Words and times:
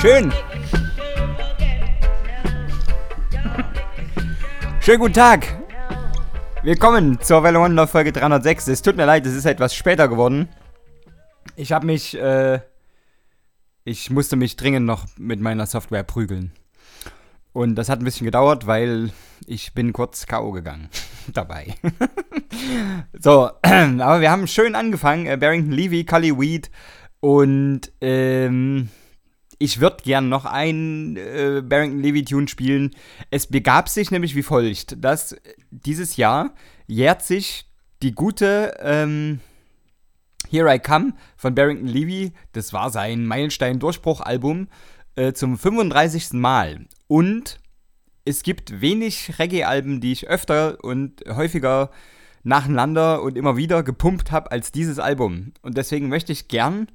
Schön. 0.00 0.32
Schönen 4.80 4.98
guten 4.98 5.12
Tag. 5.12 5.46
Willkommen 6.62 7.20
zur 7.20 7.42
Welle 7.42 7.60
Wonder 7.60 7.86
Folge 7.86 8.10
306. 8.10 8.68
Es 8.68 8.80
tut 8.80 8.96
mir 8.96 9.04
leid, 9.04 9.26
es 9.26 9.34
ist 9.34 9.44
etwas 9.44 9.74
später 9.74 10.08
geworden. 10.08 10.48
Ich 11.54 11.72
habe 11.72 11.84
mich, 11.84 12.16
äh, 12.18 12.60
ich 13.84 14.08
musste 14.08 14.36
mich 14.36 14.56
dringend 14.56 14.86
noch 14.86 15.04
mit 15.18 15.38
meiner 15.38 15.66
Software 15.66 16.04
prügeln. 16.04 16.52
Und 17.52 17.74
das 17.74 17.90
hat 17.90 17.98
ein 17.98 18.04
bisschen 18.04 18.24
gedauert, 18.24 18.66
weil 18.66 19.10
ich 19.46 19.74
bin 19.74 19.92
kurz 19.92 20.24
K.O. 20.24 20.52
gegangen 20.52 20.88
dabei. 21.34 21.74
so, 23.18 23.50
aber 23.62 24.22
wir 24.22 24.30
haben 24.30 24.46
schön 24.46 24.76
angefangen. 24.76 25.26
Äh, 25.26 25.36
Barrington 25.36 25.72
Levy, 25.72 26.06
Cully 26.06 26.38
Weed 26.40 26.70
und 27.20 27.92
ähm, 28.00 28.88
ich 29.60 29.78
würde 29.78 30.02
gern 30.02 30.30
noch 30.30 30.46
ein 30.46 31.16
äh, 31.16 31.62
Barrington 31.62 32.00
Levy 32.00 32.24
Tune 32.24 32.48
spielen. 32.48 32.96
Es 33.30 33.46
begab 33.46 33.90
sich 33.90 34.10
nämlich 34.10 34.34
wie 34.34 34.42
folgt, 34.42 35.04
dass 35.04 35.36
dieses 35.70 36.16
Jahr 36.16 36.54
jährt 36.86 37.22
sich 37.22 37.66
die 38.02 38.12
gute 38.12 38.74
ähm, 38.80 39.40
Here 40.48 40.74
I 40.74 40.78
Come 40.78 41.12
von 41.36 41.54
Barrington 41.54 41.86
Levy, 41.86 42.32
das 42.52 42.72
war 42.72 42.88
sein 42.88 43.26
Meilenstein-Durchbruch-Album, 43.26 44.68
äh, 45.16 45.34
zum 45.34 45.58
35. 45.58 46.32
Mal. 46.32 46.86
Und 47.06 47.60
es 48.24 48.42
gibt 48.42 48.80
wenig 48.80 49.38
Reggae-Alben, 49.38 50.00
die 50.00 50.12
ich 50.12 50.26
öfter 50.26 50.82
und 50.82 51.22
häufiger 51.28 51.90
nacheinander 52.42 53.20
und 53.20 53.36
immer 53.36 53.58
wieder 53.58 53.82
gepumpt 53.82 54.30
habe 54.30 54.50
als 54.52 54.72
dieses 54.72 54.98
Album. 54.98 55.52
Und 55.60 55.76
deswegen 55.76 56.08
möchte 56.08 56.32
ich 56.32 56.48
gern 56.48 56.88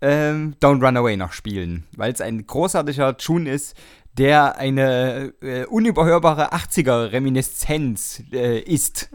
ähm, 0.00 0.54
Don't 0.60 0.84
Run 0.84 0.96
Away 0.96 1.16
noch 1.16 1.32
spielen, 1.32 1.84
weil 1.96 2.12
es 2.12 2.20
ein 2.20 2.46
großartiger 2.46 3.16
Tune 3.16 3.50
ist, 3.50 3.76
der 4.16 4.58
eine 4.58 5.32
äh, 5.40 5.64
unüberhörbare 5.66 6.52
80er-Reminiszenz 6.52 8.22
äh, 8.32 8.60
ist. 8.60 9.10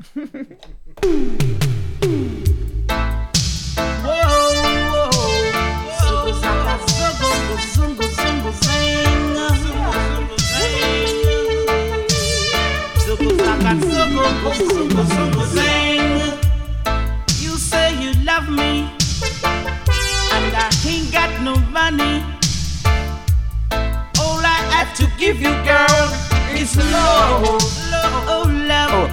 Ain't 20.86 21.12
got 21.12 21.42
no 21.42 21.56
money. 21.72 22.24
All 24.20 24.40
I 24.40 24.60
have 24.74 24.96
to 24.98 25.08
give 25.18 25.42
you, 25.42 25.54
girl, 25.64 26.06
is 26.56 26.76
love, 26.92 27.44
love, 27.92 28.16
oh 28.36 28.46
love. 28.68 29.12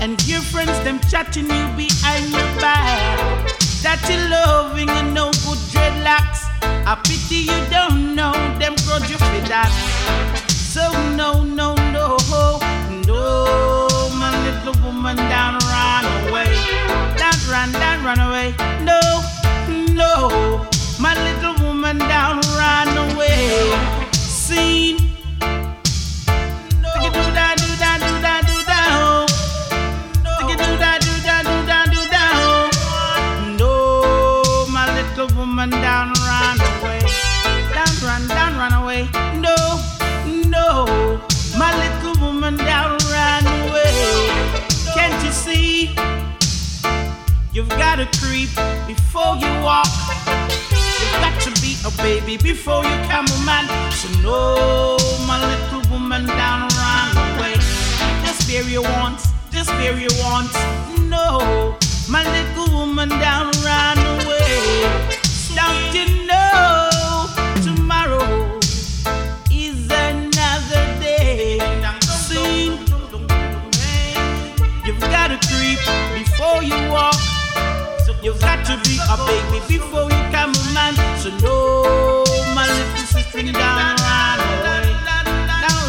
And 0.00 0.16
your 0.26 0.40
friends 0.40 0.78
them 0.84 0.98
chatting 1.10 1.44
you 1.44 1.66
behind 1.76 2.30
your 2.30 2.50
back. 2.60 3.18
That 3.82 4.00
you 4.08 4.18
loving 4.28 4.90
and 4.90 5.14
no 5.14 5.30
good 5.44 5.60
dreadlocks. 5.72 6.40
I 6.62 6.94
pity 7.04 7.46
you 7.50 7.60
don't 7.70 8.14
know 8.14 8.32
them 8.58 8.74
grudge 8.86 9.10
you 9.10 9.18
for 9.18 9.40
that. 9.48 9.70
So 10.48 10.90
no, 11.16 11.42
no, 11.42 11.74
no, 11.92 12.16
no, 13.06 14.08
my 14.14 14.30
little 14.44 14.80
woman, 14.82 15.16
down 15.16 15.58
run 15.58 16.04
away, 16.28 16.46
down 17.16 17.34
run, 17.50 17.72
down, 17.72 18.04
run 18.04 18.20
away. 18.20 18.69
My 21.00 21.14
little 21.14 21.66
woman 21.66 21.96
down, 21.96 22.40
run 22.58 22.88
away. 23.12 23.72
Seen. 24.12 24.98
No. 25.40 26.92
No. 32.36 32.70
No, 33.56 34.66
my 34.68 34.86
little 34.94 35.34
woman 35.38 35.70
down, 35.70 36.12
run 36.28 36.60
away. 36.60 37.00
Down, 37.72 37.94
run, 38.04 38.28
down, 38.28 38.72
away. 38.82 39.08
No, 39.40 39.56
no, 40.48 41.18
my 41.56 41.72
little 41.80 42.14
woman 42.22 42.58
down, 42.58 42.98
run 43.10 43.46
away. 43.62 44.28
Can't 44.94 45.24
you 45.24 45.32
see? 45.32 45.96
You've 47.54 47.70
got 47.70 47.96
to 47.96 48.06
creep 48.20 48.50
before 48.86 49.36
you 49.36 49.50
walk. 49.62 49.88
Got 51.12 51.40
to 51.42 51.50
be 51.62 51.76
a 51.84 51.90
baby 52.02 52.36
before 52.36 52.84
you 52.84 52.96
come 53.08 53.26
a 53.26 53.38
man. 53.44 53.66
So 53.92 54.08
no, 54.22 54.96
my 55.26 55.38
little 55.50 55.82
woman 55.90 56.26
down, 56.26 56.68
run 56.78 57.16
away. 57.36 57.54
Just 58.24 58.48
bear 58.48 58.62
your 58.64 58.82
wants, 58.82 59.28
just 59.50 59.70
bear 59.70 59.98
your 59.98 60.14
wants. 60.22 60.54
No, 61.08 61.76
my 62.08 62.22
little 62.36 62.74
woman 62.76 63.08
down, 63.08 63.50
run 63.64 63.98
away. 63.98 64.86
Don't 65.54 65.94
you 65.94 66.26
know 66.26 67.26
tomorrow 67.62 68.58
is 69.50 69.90
another 69.90 70.84
day? 71.00 71.58
You've 74.86 75.00
got 75.00 75.28
to 75.28 75.38
creep 75.48 75.78
before 76.18 76.62
you 76.62 76.76
walk. 76.90 77.14
You've 78.22 78.40
got 78.40 78.66
to 78.66 78.76
be 78.88 78.98
a 79.08 79.16
baby 79.16 79.78
before 79.78 80.09
my 82.54 82.66
little 82.66 83.06
sister, 83.06 83.38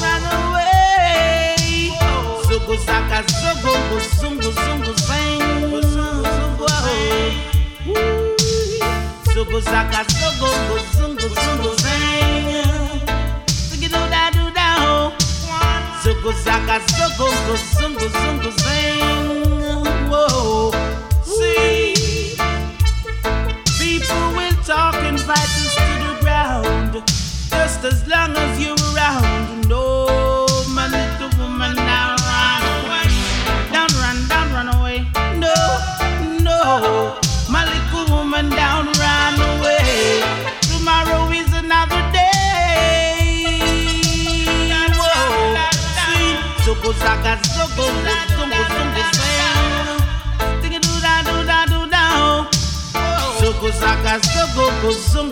run 0.00 0.24
away. 0.38 1.90
Zaka, 2.86 3.18
zugu, 3.28 3.74
zungu, 4.18 4.50
oh. 9.46 9.60
Zaka, 9.60 10.00
zungu, 10.18 11.28
zungu, 11.42 11.70
zungo, 16.24 16.32
zaga, 16.42 16.80
zungo, 16.86 17.28
zungo, 17.28 17.58
zungo, 17.78 18.08
zungo, 18.08 18.50
zungo, 18.50 19.33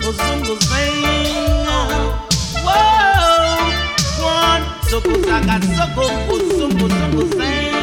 zungu 0.03 0.11
zungu 0.13 0.55
zing. 0.59 1.67
Whoa, 2.63 3.71
one. 4.23 4.63
Zaka 5.25 5.59
zugu 5.59 6.05
gu 6.27 6.37
zungu 6.57 6.87
zungu 6.89 7.23
zing. 7.37 7.73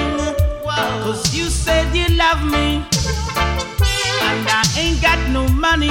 Cause 1.03 1.35
you 1.35 1.49
said 1.51 1.95
you 1.97 2.07
love 2.17 2.43
me, 2.45 2.85
and 4.23 4.49
I 4.49 4.63
ain't 4.79 5.01
got 5.03 5.19
no 5.31 5.49
money. 5.49 5.91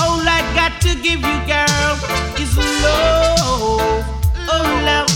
All 0.00 0.20
I 0.26 0.40
got 0.54 0.80
to 0.82 0.94
give 1.02 1.20
you, 1.20 1.38
girl, 1.46 1.96
is 2.38 2.56
love. 2.56 4.04
Oh, 4.48 4.64
love. 4.84 5.10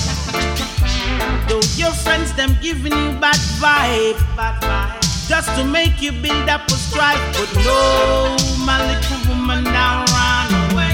Though 1.48 1.62
your 1.76 1.92
friends 1.92 2.32
them 2.34 2.56
giving 2.60 2.92
you 2.92 3.12
bad 3.20 3.36
vibe, 3.60 4.18
bad 4.36 4.60
vibe, 4.62 5.00
just 5.38 5.56
to 5.56 5.64
make 5.64 6.02
you 6.02 6.10
build 6.10 6.48
up 6.48 6.66
a 6.66 6.72
strife. 6.72 7.22
But 7.38 7.50
no, 7.64 8.36
my 8.66 8.78
little 8.88 9.20
woman, 9.28 9.62
don't 9.62 10.10
run 10.18 10.50
away, 10.66 10.92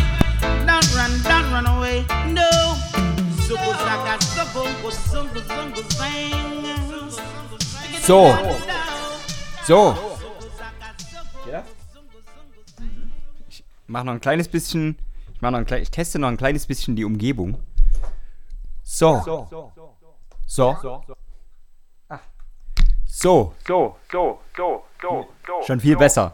don't 0.69 0.89
run, 0.95 1.13
don't 1.23 1.51
run 1.51 1.67
away. 1.67 2.05
No. 2.29 2.51
So. 8.03 8.37
So. 9.67 9.97
Ich 13.49 13.65
mache 13.87 14.05
noch 14.05 14.13
ein 14.13 14.21
kleines 14.21 14.49
bisschen. 14.49 14.99
Ich 15.35 15.41
mache 15.41 15.53
noch 15.53 15.59
ein 15.59 15.83
ich 15.83 15.91
teste 15.91 16.19
noch 16.19 16.29
ein 16.29 16.37
kleines 16.37 16.67
bisschen 16.67 16.97
die 16.97 17.05
Umgebung. 17.05 17.57
So. 18.83 19.23
So. 20.47 20.71
Ah. 20.71 21.15
So. 23.17 23.55
So, 23.67 23.97
so, 24.11 24.41
so, 24.57 24.83
so, 25.01 25.29
so. 25.47 25.63
Schon 25.67 25.81
viel 25.81 25.97
besser. 25.97 26.33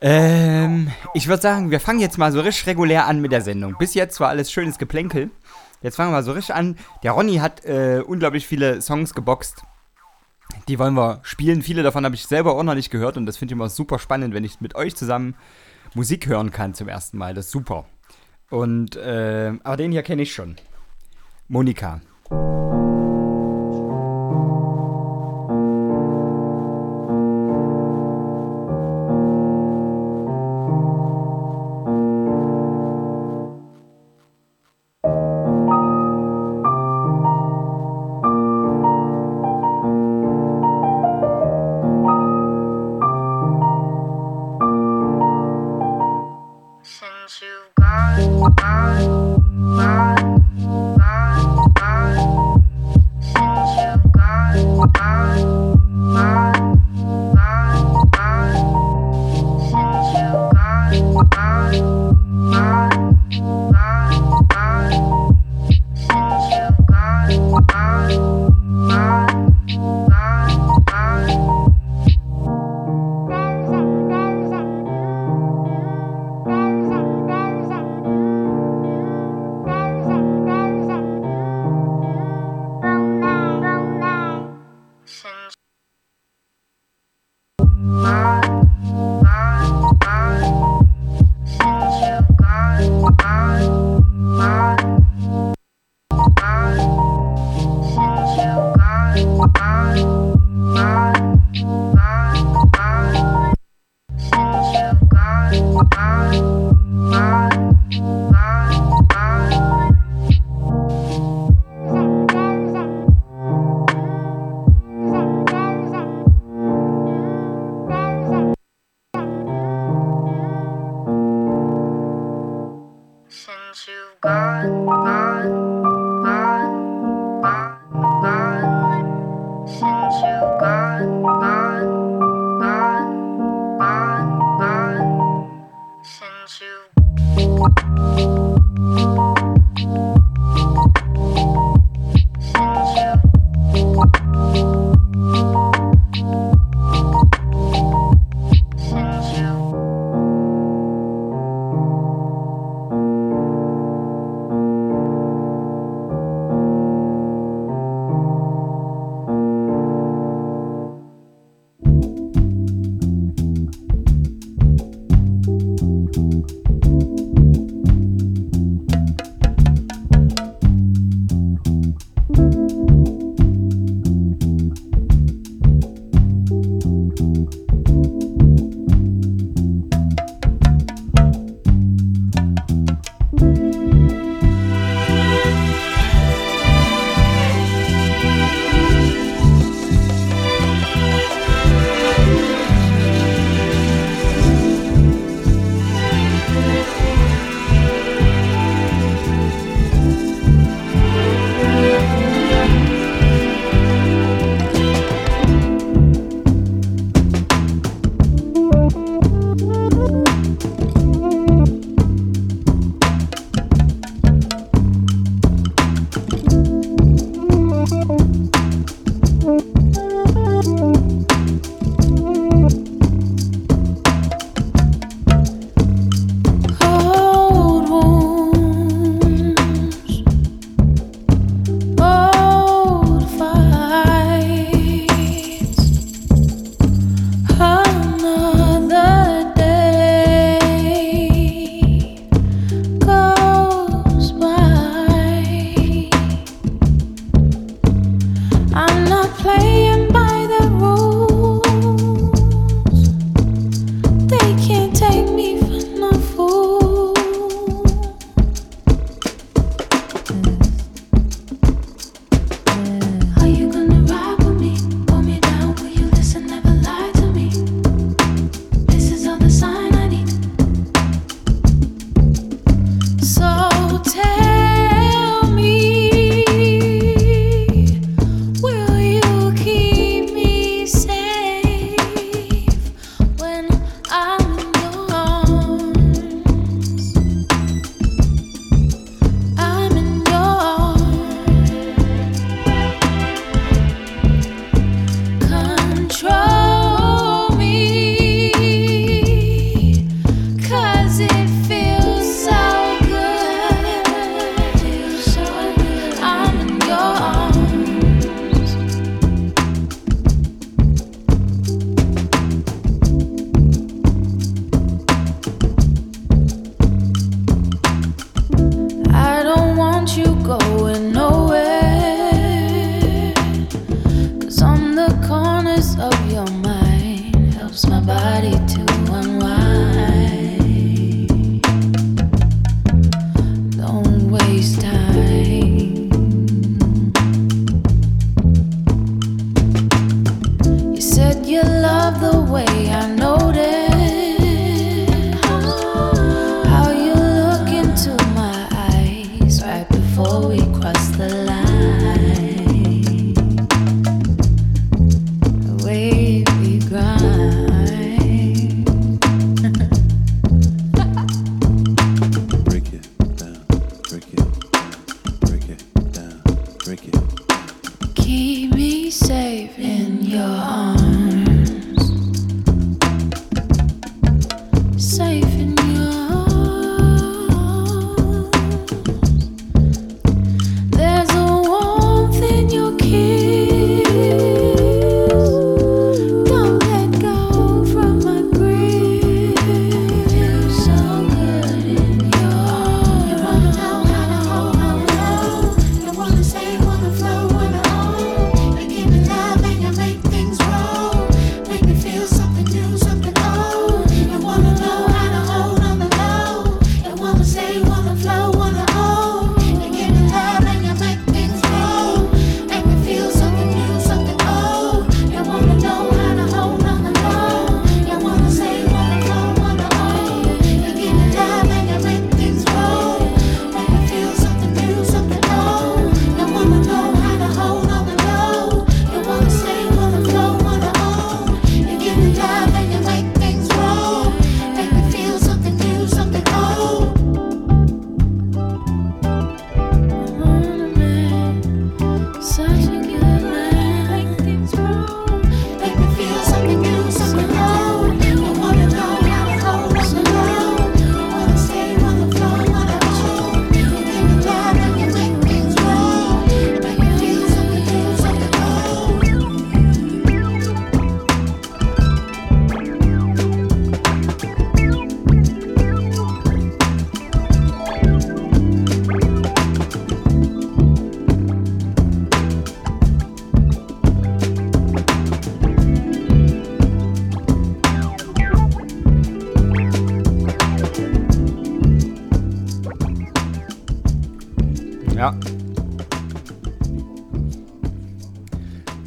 Ähm, 0.00 0.90
ich 1.14 1.28
würde 1.28 1.40
sagen, 1.40 1.70
wir 1.70 1.78
fangen 1.78 2.00
jetzt 2.00 2.18
mal 2.18 2.32
so 2.32 2.40
richtig 2.40 2.66
regulär 2.66 3.06
an 3.06 3.20
mit 3.20 3.30
der 3.30 3.40
Sendung. 3.40 3.76
Bis 3.78 3.94
jetzt 3.94 4.18
war 4.18 4.28
alles 4.28 4.50
schönes 4.50 4.78
Geplänkel. 4.78 5.30
Jetzt 5.80 5.94
fangen 5.94 6.10
wir 6.10 6.16
mal 6.16 6.22
so 6.24 6.32
richtig 6.32 6.54
an. 6.54 6.76
Der 7.04 7.12
Ronny 7.12 7.36
hat 7.36 7.64
äh, 7.64 8.02
unglaublich 8.04 8.46
viele 8.48 8.82
Songs 8.82 9.14
geboxt. 9.14 9.62
Die 10.66 10.78
wollen 10.78 10.94
wir 10.94 11.20
spielen. 11.22 11.62
Viele 11.62 11.84
davon 11.84 12.04
habe 12.04 12.16
ich 12.16 12.26
selber 12.26 12.56
auch 12.56 12.62
noch 12.64 12.74
nicht 12.74 12.90
gehört 12.90 13.16
und 13.16 13.24
das 13.24 13.36
finde 13.36 13.52
ich 13.52 13.56
immer 13.56 13.68
super 13.68 14.00
spannend, 14.00 14.34
wenn 14.34 14.44
ich 14.44 14.60
mit 14.60 14.74
euch 14.74 14.96
zusammen 14.96 15.36
Musik 15.94 16.26
hören 16.26 16.50
kann 16.50 16.74
zum 16.74 16.88
ersten 16.88 17.16
Mal. 17.16 17.32
Das 17.32 17.46
ist 17.46 17.52
super. 17.52 17.86
Und, 18.50 18.96
äh, 18.96 19.52
aber 19.62 19.76
den 19.76 19.92
hier 19.92 20.02
kenne 20.02 20.22
ich 20.22 20.34
schon. 20.34 20.56
Monika. 21.46 22.00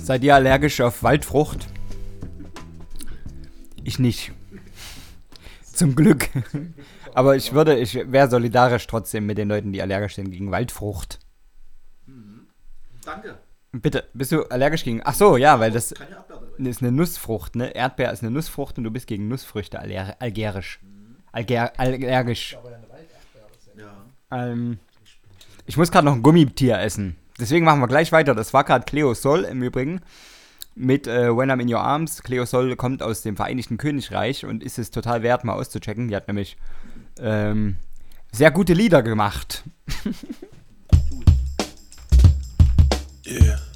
Seid 0.07 0.23
ihr 0.23 0.35
allergisch 0.35 0.79
auf 0.79 1.03
Waldfrucht? 1.03 1.67
Ich 3.83 3.99
nicht. 3.99 4.31
Zum 5.73 5.95
Glück. 5.95 6.29
Aber 7.13 7.35
ich 7.35 7.51
würde, 7.51 7.77
ich 7.77 7.93
wäre 8.09 8.29
solidarisch 8.29 8.87
trotzdem 8.87 9.25
mit 9.25 9.37
den 9.37 9.49
Leuten, 9.49 9.73
die 9.73 9.81
allergisch 9.81 10.15
sind 10.15 10.31
gegen 10.31 10.49
Waldfrucht. 10.49 11.19
Danke. 13.03 13.37
Bitte, 13.73 14.05
bist 14.13 14.31
du 14.31 14.43
allergisch 14.43 14.85
gegen. 14.85 15.01
Ach 15.03 15.13
so, 15.13 15.35
ja, 15.35 15.59
weil 15.59 15.71
das 15.71 15.93
ist 16.57 16.81
eine 16.81 16.93
Nussfrucht, 16.93 17.57
ne? 17.57 17.75
Erdbeer 17.75 18.13
ist 18.13 18.23
eine 18.23 18.31
Nussfrucht 18.31 18.77
und 18.77 18.85
du 18.85 18.91
bist 18.91 19.07
gegen 19.07 19.27
Nussfrüchte 19.27 19.77
aller 19.77 20.15
algerisch. 20.21 20.79
Alger 21.33 21.77
allergisch. 21.77 22.57
Mhm. 23.75 23.81
Ja. 23.81 24.05
Ähm, 24.31 24.79
ich 25.65 25.75
muss 25.75 25.91
gerade 25.91 26.05
noch 26.05 26.13
ein 26.13 26.23
Gummitier 26.23 26.79
essen. 26.79 27.17
Deswegen 27.39 27.65
machen 27.65 27.79
wir 27.79 27.87
gleich 27.87 28.11
weiter. 28.11 28.33
Das 28.33 28.53
war 28.53 28.63
gerade 28.63 28.85
Cleo 28.85 29.13
Sol 29.13 29.43
im 29.43 29.61
Übrigen 29.61 30.01
mit 30.75 31.07
äh, 31.07 31.35
When 31.35 31.51
I'm 31.51 31.61
in 31.61 31.73
Your 31.73 31.81
Arms. 31.81 32.23
Cleo 32.23 32.45
Sol 32.45 32.75
kommt 32.75 33.03
aus 33.03 33.21
dem 33.21 33.35
Vereinigten 33.35 33.77
Königreich 33.77 34.45
und 34.45 34.63
ist 34.63 34.79
es 34.79 34.91
total 34.91 35.23
wert, 35.23 35.43
mal 35.43 35.53
auszuchecken. 35.53 36.07
Die 36.07 36.15
hat 36.15 36.27
nämlich 36.27 36.57
ähm, 37.19 37.77
sehr 38.31 38.51
gute 38.51 38.73
Lieder 38.73 39.01
gemacht. 39.03 39.63
yeah. 43.27 43.66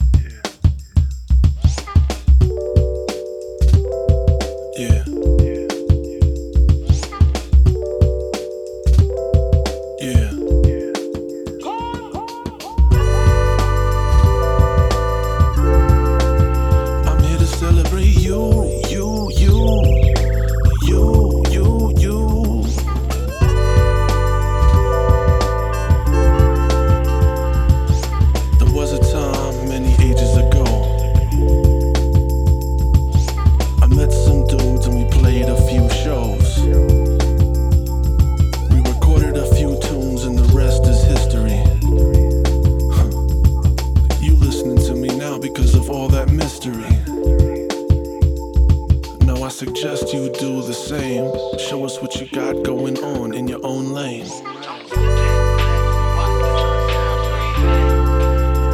do 50.40 50.62
the 50.62 50.74
same. 50.74 51.32
Show 51.58 51.86
us 51.86 52.02
what 52.02 52.20
you 52.20 52.28
got 52.28 52.64
going 52.64 52.98
on 53.04 53.34
in 53.34 53.48
your 53.48 53.60
own 53.64 53.94
lane. 53.94 54.28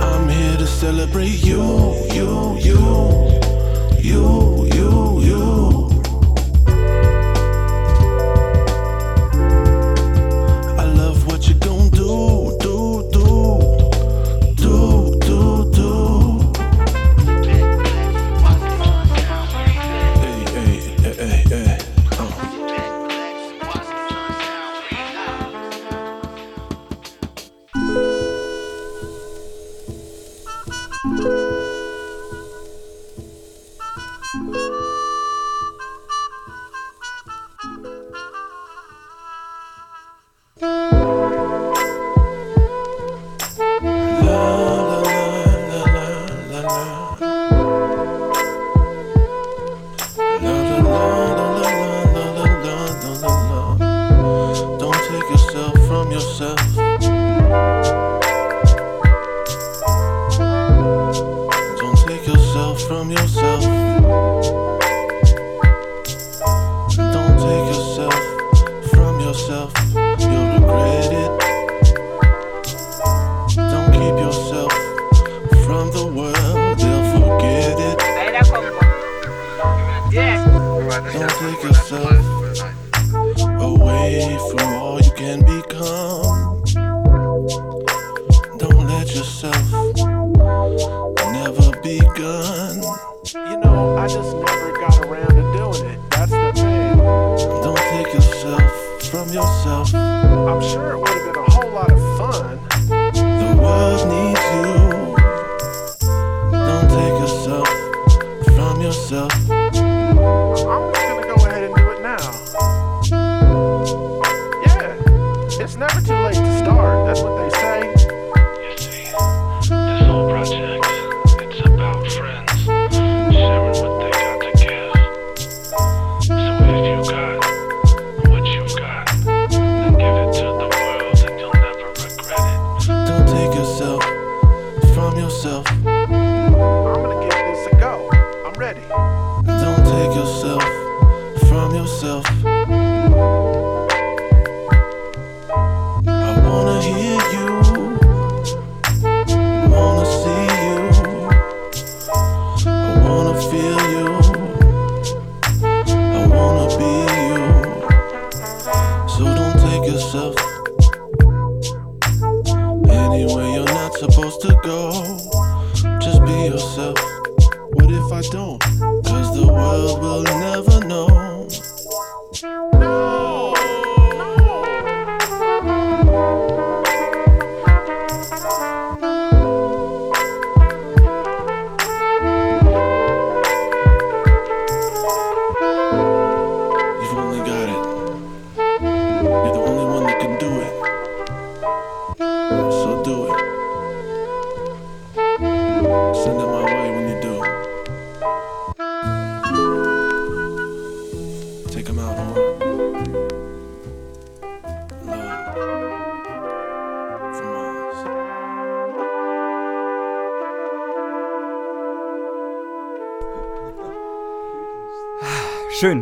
I'm 0.01 0.29
here 0.29 0.57
to 0.57 0.67
celebrate 0.67 1.43
you, 1.43 1.63
you, 2.11 2.57
you, 2.59 3.39
you. 3.99 4.56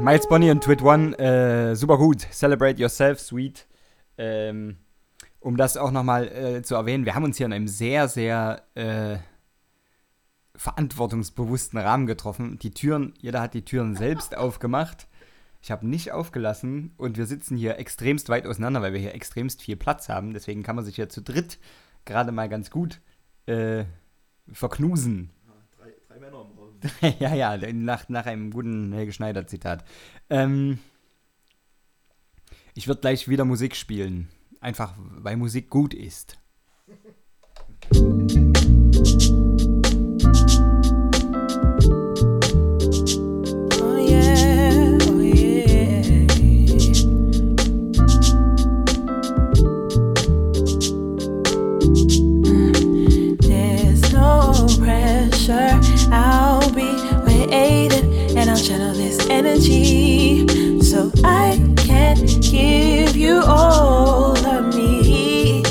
Miles 0.05 0.27
Bonnie 0.27 0.51
und 0.51 0.63
Twit 0.63 0.83
One, 0.83 1.17
äh, 1.17 1.75
super 1.75 1.97
gut. 1.97 2.27
Celebrate 2.31 2.79
Yourself, 2.79 3.19
Sweet. 3.19 3.65
Ähm, 4.19 4.77
um 5.39 5.57
das 5.57 5.77
auch 5.77 5.89
nochmal 5.89 6.27
äh, 6.27 6.61
zu 6.61 6.75
erwähnen, 6.75 7.05
wir 7.05 7.15
haben 7.15 7.23
uns 7.23 7.37
hier 7.37 7.47
in 7.47 7.53
einem 7.53 7.67
sehr, 7.67 8.07
sehr 8.07 8.61
äh, 8.75 9.17
verantwortungsbewussten 10.55 11.79
Rahmen 11.79 12.05
getroffen. 12.05 12.59
Die 12.59 12.69
Türen, 12.69 13.15
jeder 13.17 13.41
hat 13.41 13.55
die 13.55 13.65
Türen 13.65 13.95
selbst 13.95 14.37
aufgemacht. 14.37 15.07
Ich 15.63 15.71
habe 15.71 15.87
nicht 15.87 16.11
aufgelassen 16.11 16.93
und 16.97 17.17
wir 17.17 17.25
sitzen 17.25 17.57
hier 17.57 17.79
extremst 17.79 18.29
weit 18.29 18.45
auseinander, 18.45 18.83
weil 18.83 18.93
wir 18.93 18.99
hier 18.99 19.15
extremst 19.15 19.63
viel 19.63 19.75
Platz 19.75 20.07
haben. 20.07 20.35
Deswegen 20.35 20.61
kann 20.61 20.75
man 20.75 20.85
sich 20.85 20.97
hier 20.97 21.09
zu 21.09 21.23
dritt 21.23 21.57
gerade 22.05 22.31
mal 22.31 22.47
ganz 22.47 22.69
gut 22.69 23.01
äh, 23.47 23.85
verknusen. 24.51 25.31
ja, 27.19 27.33
ja, 27.33 27.57
nach, 27.73 28.09
nach 28.09 28.25
einem 28.25 28.51
guten 28.51 28.93
Helge 28.93 29.13
Schneider-Zitat. 29.13 29.83
Ähm, 30.29 30.79
ich 32.73 32.87
würde 32.87 33.01
gleich 33.01 33.27
wieder 33.27 33.45
Musik 33.45 33.75
spielen. 33.75 34.29
Einfach, 34.59 34.93
weil 34.97 35.37
Musik 35.37 35.69
gut 35.69 35.93
ist. 35.93 36.37
out 56.11 56.54
created, 57.55 58.05
and 58.37 58.49
I'll 58.49 58.57
channel 58.57 58.93
this 58.93 59.17
energy 59.29 60.47
so 60.81 61.11
I 61.23 61.57
can 61.77 62.25
give 62.41 63.15
you 63.15 63.41
all 63.45 64.37
of 64.37 64.75
me. 64.75 65.63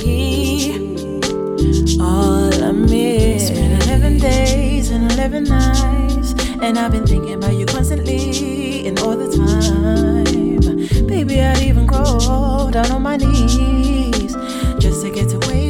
All 2.00 2.52
of 2.68 2.76
me. 2.76 3.34
It's 3.36 3.50
been 3.50 3.72
11 3.82 4.18
days 4.18 4.90
and 4.90 5.12
11 5.12 5.44
nights, 5.44 6.34
and 6.62 6.78
I've 6.78 6.92
been 6.92 7.06
thinking 7.06 7.34
about 7.34 7.54
you 7.54 7.66
constantly 7.66 8.86
and 8.86 8.98
all 9.00 9.16
the 9.16 9.28
time. 9.36 11.06
Baby, 11.06 11.40
I'd 11.40 11.62
even 11.62 11.86
crawl 11.86 12.70
down 12.70 12.90
on 12.90 13.02
my 13.02 13.16
knees 13.16 14.34
just 14.78 15.02
to 15.02 15.10
get 15.10 15.32
away. 15.32 15.63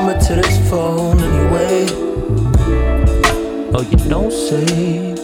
Number 0.00 0.18
to 0.18 0.34
this 0.34 0.70
phone 0.70 1.20
anyway? 1.20 1.84
Oh, 3.74 3.86
you 3.90 3.98
don't 4.08 4.32
say. 4.32 5.14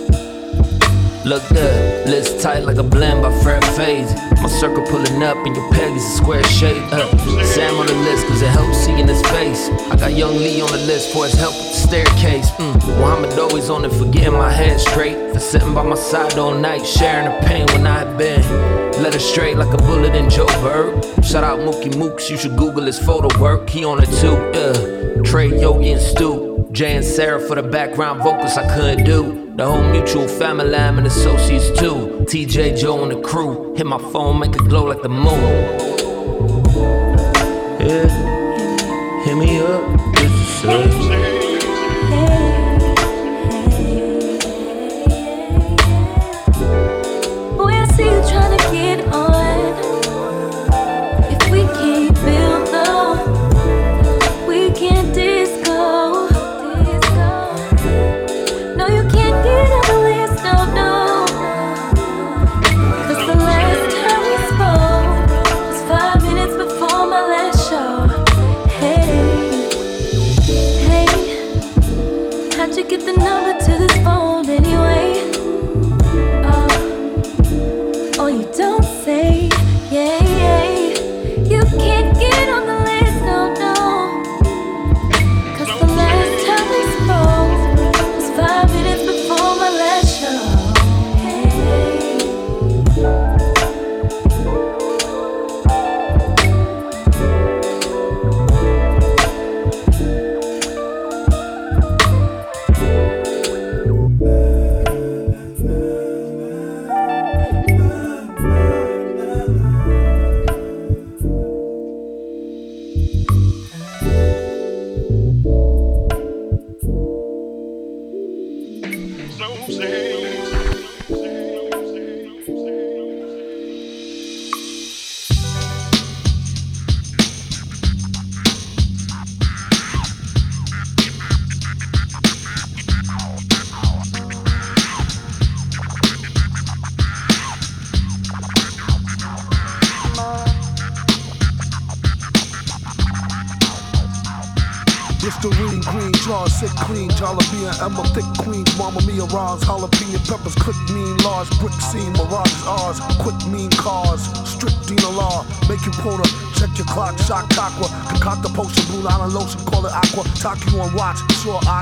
Look 1.24 1.42
good, 1.48 2.08
lips 2.08 2.42
tight 2.42 2.60
like 2.60 2.76
a 2.76 2.82
blend 2.82 3.22
by 3.22 3.32
Fred 3.42 3.64
Phase. 3.74 4.12
My 4.42 4.48
circle 4.48 4.84
pulling 4.86 5.22
up 5.22 5.38
and 5.46 5.56
your 5.56 5.72
peg 5.72 5.96
is 5.96 6.04
a 6.04 6.16
square 6.16 6.44
shape. 6.44 6.82
Uh, 6.92 7.08
Sam 7.44 7.74
on 7.76 7.86
the 7.86 7.94
list 7.94 8.26
cause 8.26 8.42
it 8.42 8.48
helps 8.48 8.76
seeing 8.76 9.08
his 9.08 9.22
face. 9.34 9.70
I 9.90 9.96
got 9.96 10.12
young 10.12 10.36
Lee 10.36 10.60
on 10.60 10.70
the 10.70 10.84
list 10.86 11.12
for 11.12 11.24
his 11.24 11.34
help 11.34 11.55
staircase. 11.86 12.50
Mm. 12.52 12.74
Muhammad 12.98 13.38
always 13.38 13.70
on 13.70 13.84
it 13.84 13.92
for 13.92 14.06
getting 14.06 14.32
my 14.32 14.50
head 14.50 14.80
straight. 14.80 15.32
For 15.32 15.40
sitting 15.40 15.72
by 15.72 15.82
my 15.82 15.94
side 15.94 16.36
all 16.38 16.54
night, 16.54 16.84
sharing 16.84 17.26
the 17.30 17.46
pain 17.46 17.66
when 17.66 17.86
I 17.86 18.00
had 18.00 18.18
been. 18.18 18.42
Led 19.02 19.14
straight 19.20 19.56
like 19.56 19.72
a 19.72 19.78
bullet 19.78 20.14
in 20.14 20.28
Joe 20.28 20.46
Bird. 20.62 21.04
Shout 21.24 21.44
out 21.44 21.60
Mookie 21.60 21.92
Mooks, 21.92 22.28
you 22.28 22.36
should 22.36 22.56
Google 22.56 22.84
his 22.84 22.98
photo 22.98 23.28
work. 23.40 23.70
He 23.70 23.84
on 23.84 24.02
it 24.02 24.10
too, 24.20 24.36
uh. 24.60 25.22
Trey, 25.22 25.48
Yogi, 25.60 25.92
and 25.92 26.00
Stu. 26.00 26.68
Jay 26.72 26.96
and 26.96 27.04
Sarah 27.04 27.40
for 27.40 27.54
the 27.54 27.62
background 27.62 28.22
vocals 28.22 28.56
I 28.56 28.64
couldn't 28.74 29.04
do. 29.04 29.54
The 29.56 29.64
whole 29.64 29.82
mutual 29.82 30.28
family, 30.28 30.74
I'm 30.74 30.98
an 30.98 31.06
associates 31.06 31.68
too. 31.78 32.24
TJ, 32.30 32.78
Joe, 32.78 33.02
and 33.02 33.12
the 33.12 33.20
crew. 33.20 33.74
Hit 33.76 33.86
my 33.86 33.98
phone, 34.12 34.40
make 34.40 34.54
it 34.54 34.68
glow 34.68 34.84
like 34.84 35.02
the 35.02 35.08
moon. 35.08 35.40
Yeah, 37.80 39.24
hit 39.24 39.36
me 39.36 39.60
up. 39.60 40.14
Just 40.16 40.62
to 40.62 41.35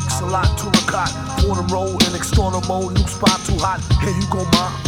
ox, 0.04 0.20
a 0.20 0.26
lot, 0.26 0.46
for 1.40 1.54
the 1.56 1.66
road, 1.72 2.02
and 2.06 2.14
extorter 2.14 2.66
mode, 2.68 2.94
new 2.94 3.06
spot 3.06 3.40
too 3.44 3.56
hot, 3.58 3.80
here 4.02 4.14
you 4.14 4.26
go, 4.30 4.44
ma, 4.52 4.83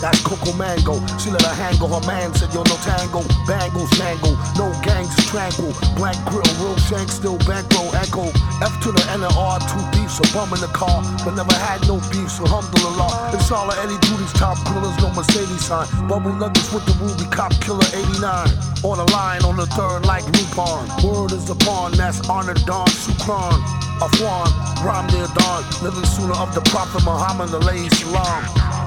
that's 0.00 0.20
Coco 0.24 0.52
Mango, 0.56 0.96
she 1.20 1.30
let 1.30 1.42
her 1.42 1.54
hang 1.54 1.76
her 1.76 2.02
man 2.06 2.32
said, 2.34 2.52
yo, 2.54 2.62
no 2.64 2.76
tango, 2.80 3.20
bangles, 3.44 3.92
mango, 3.98 4.32
no 4.56 4.72
gangs, 4.80 5.12
tranquil, 5.28 5.72
Black 5.96 6.16
grill, 6.24 6.46
real 6.60 6.76
shank, 6.88 7.10
still 7.10 7.38
bankroll, 7.44 7.92
echo, 7.96 8.32
F 8.64 8.74
to 8.82 8.92
the 8.92 9.04
N 9.12 9.22
and 9.22 9.34
R, 9.36 9.60
two 9.60 9.82
beefs, 9.92 10.20
a 10.20 10.24
bum 10.32 10.52
in 10.54 10.60
the 10.60 10.70
car, 10.72 11.02
but 11.24 11.36
never 11.36 11.54
had 11.68 11.80
no 11.86 12.00
beef, 12.08 12.30
so 12.30 12.44
alhamdulillah, 12.48 13.36
it's 13.36 13.50
all 13.50 13.68
of 13.68 13.76
Eddie 13.78 14.00
Duty's 14.08 14.32
top 14.32 14.56
grillers, 14.68 14.96
no 15.02 15.12
Mercedes 15.12 15.64
sign, 15.64 15.86
bubble 16.08 16.32
nuggets 16.32 16.72
with 16.72 16.84
the 16.86 16.94
ruby, 17.02 17.28
cop 17.28 17.52
killer 17.60 17.86
89, 17.92 18.24
on 18.84 18.96
the 18.96 19.08
line, 19.12 19.44
on 19.44 19.56
the 19.56 19.66
third, 19.76 20.06
like 20.06 20.24
Lupon, 20.36 20.88
word 21.04 21.32
is 21.32 21.48
upon, 21.50 21.92
that's 21.92 22.20
honor 22.28 22.54
Don 22.64 22.86
Shukran, 22.88 23.58
Afwan, 24.00 24.48
Ram 24.84 25.06
near 25.08 25.26
living 25.82 26.06
sooner 26.06 26.34
of 26.34 26.54
the 26.54 26.60
Prophet 26.70 27.04
Muhammad, 27.04 27.50
alayhi 27.50 27.90
salam. 27.92 28.77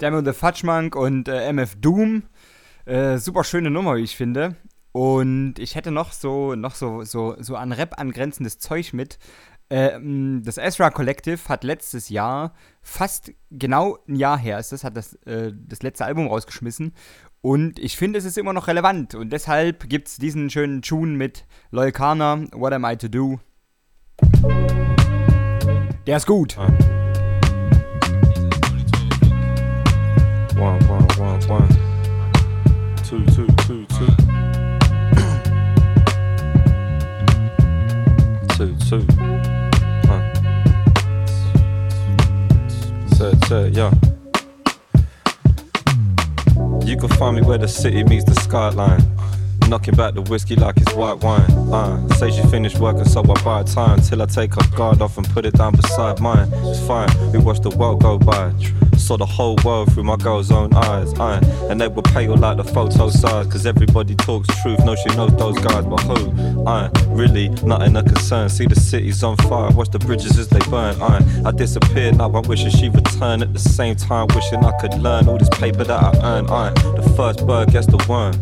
Demo 0.00 0.24
the 0.24 0.32
Fudgemonk 0.32 0.94
und 0.94 1.28
äh, 1.28 1.52
MF 1.52 1.76
Doom. 1.80 2.24
Äh, 2.84 3.18
super 3.18 3.44
schöne 3.44 3.70
Nummer, 3.70 3.96
wie 3.96 4.02
ich 4.02 4.16
finde. 4.16 4.56
Und 4.92 5.58
ich 5.58 5.74
hätte 5.74 5.90
noch 5.90 6.12
so, 6.12 6.54
noch 6.54 6.74
so, 6.74 7.04
so, 7.04 7.36
so 7.38 7.56
an 7.56 7.72
Rap 7.72 7.98
angrenzendes 7.98 8.58
Zeug 8.58 8.92
mit. 8.92 9.18
Ähm, 9.68 10.42
das 10.44 10.58
Ezra 10.58 10.90
Collective 10.90 11.48
hat 11.48 11.64
letztes 11.64 12.08
Jahr, 12.08 12.54
fast 12.82 13.32
genau 13.50 13.98
ein 14.08 14.16
Jahr 14.16 14.38
her 14.38 14.58
ist 14.58 14.70
das, 14.72 14.84
hat 14.84 14.96
das, 14.96 15.14
äh, 15.24 15.52
das 15.54 15.82
letzte 15.82 16.04
Album 16.04 16.28
rausgeschmissen. 16.28 16.92
Und 17.40 17.78
ich 17.78 17.96
finde, 17.96 18.18
es 18.18 18.24
ist 18.24 18.38
immer 18.38 18.52
noch 18.52 18.68
relevant. 18.68 19.14
Und 19.14 19.30
deshalb 19.30 19.88
gibt 19.88 20.08
es 20.08 20.16
diesen 20.16 20.50
schönen 20.50 20.82
Tune 20.82 21.12
mit 21.16 21.46
Loyal 21.70 21.92
Kana, 21.92 22.44
What 22.52 22.72
Am 22.72 22.84
I 22.84 22.96
To 22.96 23.08
Do. 23.08 23.40
Der 26.06 26.16
ist 26.16 26.26
gut. 26.26 26.56
One, 26.56 27.05
one. 31.48 31.68
Two, 33.04 33.24
two, 33.26 33.46
two, 33.66 33.86
two. 33.86 34.06
two, 38.56 38.76
two. 38.86 39.06
Yeah. 43.72 43.92
You 46.84 46.96
can 46.96 47.08
find 47.10 47.36
me 47.36 47.42
where 47.42 47.58
the 47.58 47.68
city 47.68 48.02
meets 48.04 48.24
the 48.24 48.34
skyline. 48.40 49.15
Knocking 49.68 49.96
back 49.96 50.14
the 50.14 50.22
whiskey 50.22 50.54
like 50.54 50.76
it's 50.76 50.94
white 50.94 51.18
wine. 51.24 51.50
Uh, 51.72 52.08
say 52.14 52.30
she 52.30 52.40
finished 52.48 52.78
working, 52.78 53.04
so 53.04 53.20
I 53.20 53.42
buy 53.42 53.64
time 53.64 54.00
till 54.00 54.22
I 54.22 54.26
take 54.26 54.54
her 54.54 54.76
guard 54.76 55.02
off 55.02 55.16
and 55.16 55.28
put 55.30 55.44
it 55.44 55.54
down 55.54 55.74
beside 55.74 56.20
mine. 56.20 56.48
It's 56.52 56.86
fine, 56.86 57.08
we 57.32 57.38
watch 57.40 57.60
the 57.60 57.70
world 57.70 58.00
go 58.00 58.16
by. 58.16 58.52
Saw 58.96 59.16
the 59.16 59.26
whole 59.26 59.56
world 59.64 59.92
through 59.92 60.04
my 60.04 60.16
girl's 60.16 60.52
own 60.52 60.72
eyes. 60.72 61.12
Uh, 61.14 61.40
and 61.68 61.80
they 61.80 61.88
were 61.88 62.02
pale 62.02 62.36
like 62.36 62.58
the 62.58 62.64
photo 62.64 63.10
size, 63.10 63.46
cause 63.48 63.66
everybody 63.66 64.14
talks 64.14 64.48
truth. 64.62 64.78
No, 64.84 64.94
she 64.94 65.08
knows 65.16 65.34
those 65.36 65.58
guys, 65.58 65.84
but 65.84 66.00
who? 66.02 66.64
Uh, 66.64 66.88
really, 67.08 67.48
nothing 67.64 67.96
a 67.96 68.04
concern. 68.04 68.48
See 68.48 68.66
the 68.66 68.76
city's 68.76 69.24
on 69.24 69.36
fire, 69.36 69.72
watch 69.72 69.90
the 69.90 69.98
bridges 69.98 70.38
as 70.38 70.46
they 70.48 70.60
burn. 70.70 71.00
Uh, 71.02 71.42
I 71.44 71.50
disappeared, 71.50 72.18
now 72.18 72.30
I'm 72.30 72.46
wishing 72.48 72.70
she 72.70 72.88
returned 72.88 73.42
at 73.42 73.52
the 73.52 73.58
same 73.58 73.96
time, 73.96 74.28
wishing 74.34 74.64
I 74.64 74.78
could 74.78 74.94
learn 74.94 75.28
all 75.28 75.38
this 75.38 75.50
paper 75.50 75.82
that 75.82 76.02
I 76.02 76.18
earned. 76.24 76.50
Uh, 76.50 76.70
the 76.70 77.12
first 77.16 77.44
bird 77.46 77.72
gets 77.72 77.88
the 77.88 77.98
worm. 78.08 78.34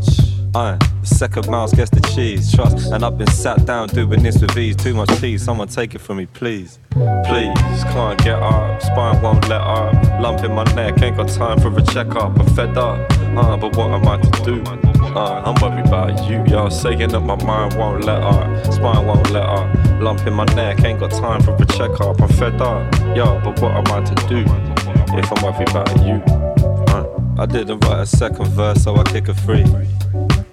Uh, 0.55 0.79
the 1.01 1.07
second 1.07 1.51
mouse 1.51 1.75
gets 1.75 1.91
the 1.91 2.01
cheese, 2.15 2.55
trust. 2.55 2.93
And 2.93 3.05
I've 3.05 3.19
been 3.19 3.27
sat 3.27 3.67
down 3.67 3.89
doing 3.89 4.23
this 4.23 4.41
with 4.41 4.57
ease. 4.57 4.77
Too 4.77 4.95
much 4.95 5.11
cheese, 5.21 5.43
someone 5.43 5.67
take 5.67 5.97
it 5.97 5.99
from 6.01 6.19
me, 6.19 6.27
please. 6.27 6.79
Please, 6.93 7.59
can't 7.91 8.23
get 8.23 8.41
up, 8.41 8.81
spine 8.81 9.21
won't 9.21 9.49
let 9.49 9.61
up. 9.61 9.93
Lump 10.21 10.45
in 10.45 10.53
my 10.53 10.63
neck, 10.75 11.03
ain't 11.03 11.17
got 11.17 11.29
time 11.29 11.59
for 11.59 11.77
a 11.77 11.83
checkup. 11.83 12.39
I'm 12.39 12.47
fed 12.55 12.79
up, 12.79 13.01
uh, 13.37 13.57
but 13.57 13.77
what 13.77 13.91
am 13.91 14.07
I 14.07 14.17
to 14.21 14.45
do? 14.45 14.63
Uh, 15.17 15.43
I'm 15.45 15.61
worried 15.61 15.87
about 15.87 16.31
you, 16.31 16.45
y'all 16.47 16.71
saying 16.71 17.09
that 17.09 17.21
my 17.21 17.35
mind 17.45 17.75
won't 17.77 18.05
let 18.05 18.23
up, 18.23 18.73
spine 18.73 19.05
won't 19.07 19.29
let 19.33 19.43
up. 19.43 19.75
Lump 20.01 20.25
in 20.25 20.35
my 20.35 20.45
neck, 20.55 20.85
ain't 20.85 21.01
got 21.01 21.11
time 21.11 21.43
for 21.43 21.55
a 21.55 21.67
checkup. 21.67 22.21
I'm 22.21 22.29
fed 22.29 22.61
up, 22.63 22.95
yo, 23.17 23.41
but 23.43 23.61
what 23.61 23.73
am 23.73 23.87
I 23.93 24.05
to 24.05 24.15
do 24.29 24.45
if 25.19 25.33
I'm 25.33 25.43
worried 25.43 25.69
about 25.71 25.91
you? 26.07 26.23
Uh, 26.95 27.43
I 27.43 27.47
didn't 27.47 27.81
write 27.81 28.03
a 28.03 28.07
second 28.07 28.47
verse, 28.51 28.85
so 28.85 28.95
I 28.95 29.03
kick 29.03 29.27
a 29.27 29.35
free. 29.35 29.65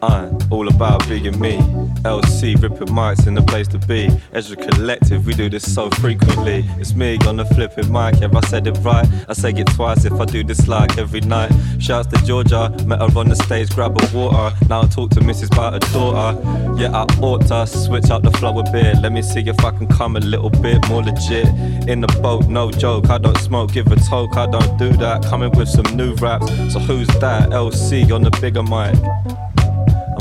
I'm 0.01 0.37
all 0.51 0.67
about 0.67 1.07
being 1.07 1.39
me. 1.39 1.57
LC 2.03 2.59
ripping 2.61 2.87
mics 2.87 3.27
in 3.27 3.35
the 3.35 3.43
place 3.43 3.67
to 3.67 3.77
be. 3.77 4.09
Ezra 4.33 4.57
Collective, 4.57 5.25
we 5.27 5.33
do 5.35 5.49
this 5.49 5.71
so 5.71 5.89
frequently. 5.91 6.65
It's 6.79 6.95
me 6.95 7.17
on 7.27 7.37
the 7.37 7.45
flipping 7.45 7.91
mic, 7.91 8.19
yeah, 8.19 8.29
I 8.33 8.41
said 8.47 8.65
it 8.65 8.77
right. 8.81 9.07
I 9.29 9.33
say 9.33 9.51
it 9.51 9.67
twice 9.67 10.05
if 10.05 10.13
I 10.13 10.25
do 10.25 10.43
this 10.43 10.67
like 10.67 10.97
every 10.97 11.21
night. 11.21 11.51
Shouts 11.79 12.07
to 12.07 12.25
Georgia, 12.25 12.69
met 12.85 12.99
her 12.99 13.19
on 13.19 13.29
the 13.29 13.35
stage, 13.35 13.69
grab 13.75 13.95
a 14.01 14.17
water. 14.17 14.55
Now 14.67 14.81
I 14.81 14.87
talk 14.87 15.11
to 15.11 15.19
Mrs. 15.19 15.53
about 15.53 15.73
her 15.73 15.93
daughter. 15.93 16.41
Yeah, 16.81 16.91
I 16.91 17.03
ought 17.21 17.45
to 17.47 17.67
switch 17.67 18.09
up 18.09 18.23
the 18.23 18.31
flow 18.31 18.57
a 18.57 18.71
bit. 18.71 18.97
Let 19.01 19.11
me 19.11 19.21
see 19.21 19.41
if 19.41 19.63
I 19.63 19.69
can 19.69 19.87
come 19.87 20.15
a 20.15 20.19
little 20.19 20.49
bit 20.49 20.87
more 20.89 21.03
legit. 21.03 21.45
In 21.87 22.01
the 22.01 22.19
boat, 22.23 22.47
no 22.47 22.71
joke. 22.71 23.09
I 23.09 23.19
don't 23.19 23.37
smoke, 23.37 23.73
give 23.73 23.87
a 23.91 23.95
toke. 23.97 24.35
I 24.35 24.47
don't 24.47 24.77
do 24.77 24.91
that. 24.97 25.23
Coming 25.25 25.51
with 25.51 25.69
some 25.69 25.95
new 25.95 26.15
raps. 26.15 26.47
So 26.73 26.79
who's 26.79 27.07
that? 27.19 27.49
LC 27.49 28.11
on 28.11 28.23
the 28.23 28.31
bigger 28.41 28.63
mic. 28.63 28.95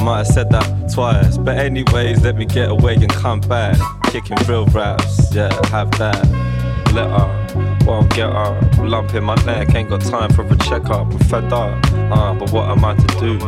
I 0.00 0.02
might 0.02 0.16
have 0.18 0.28
said 0.28 0.48
that 0.48 0.90
twice. 0.90 1.36
But 1.36 1.58
anyways, 1.58 2.22
let 2.24 2.34
me 2.34 2.46
get 2.46 2.70
away 2.70 2.94
and 2.94 3.10
come 3.10 3.40
back. 3.40 3.76
Kicking 4.04 4.38
real 4.48 4.64
raps, 4.66 5.34
yeah, 5.34 5.52
have 5.68 5.90
that. 5.98 6.24
Let 6.94 7.10
her, 7.10 7.84
won't 7.84 8.08
get 8.14 8.32
her. 8.32 8.58
Lump 8.82 9.14
in 9.14 9.24
my 9.24 9.34
neck, 9.44 9.74
ain't 9.74 9.90
got 9.90 10.00
time 10.00 10.32
for 10.32 10.42
a 10.46 10.56
checkup. 10.56 11.12
I'm 11.12 11.18
fed 11.28 11.52
up, 11.52 11.84
uh, 11.92 12.32
but 12.32 12.50
what 12.50 12.70
am 12.70 12.82
I 12.82 12.94
to 12.94 13.20
do? 13.20 13.38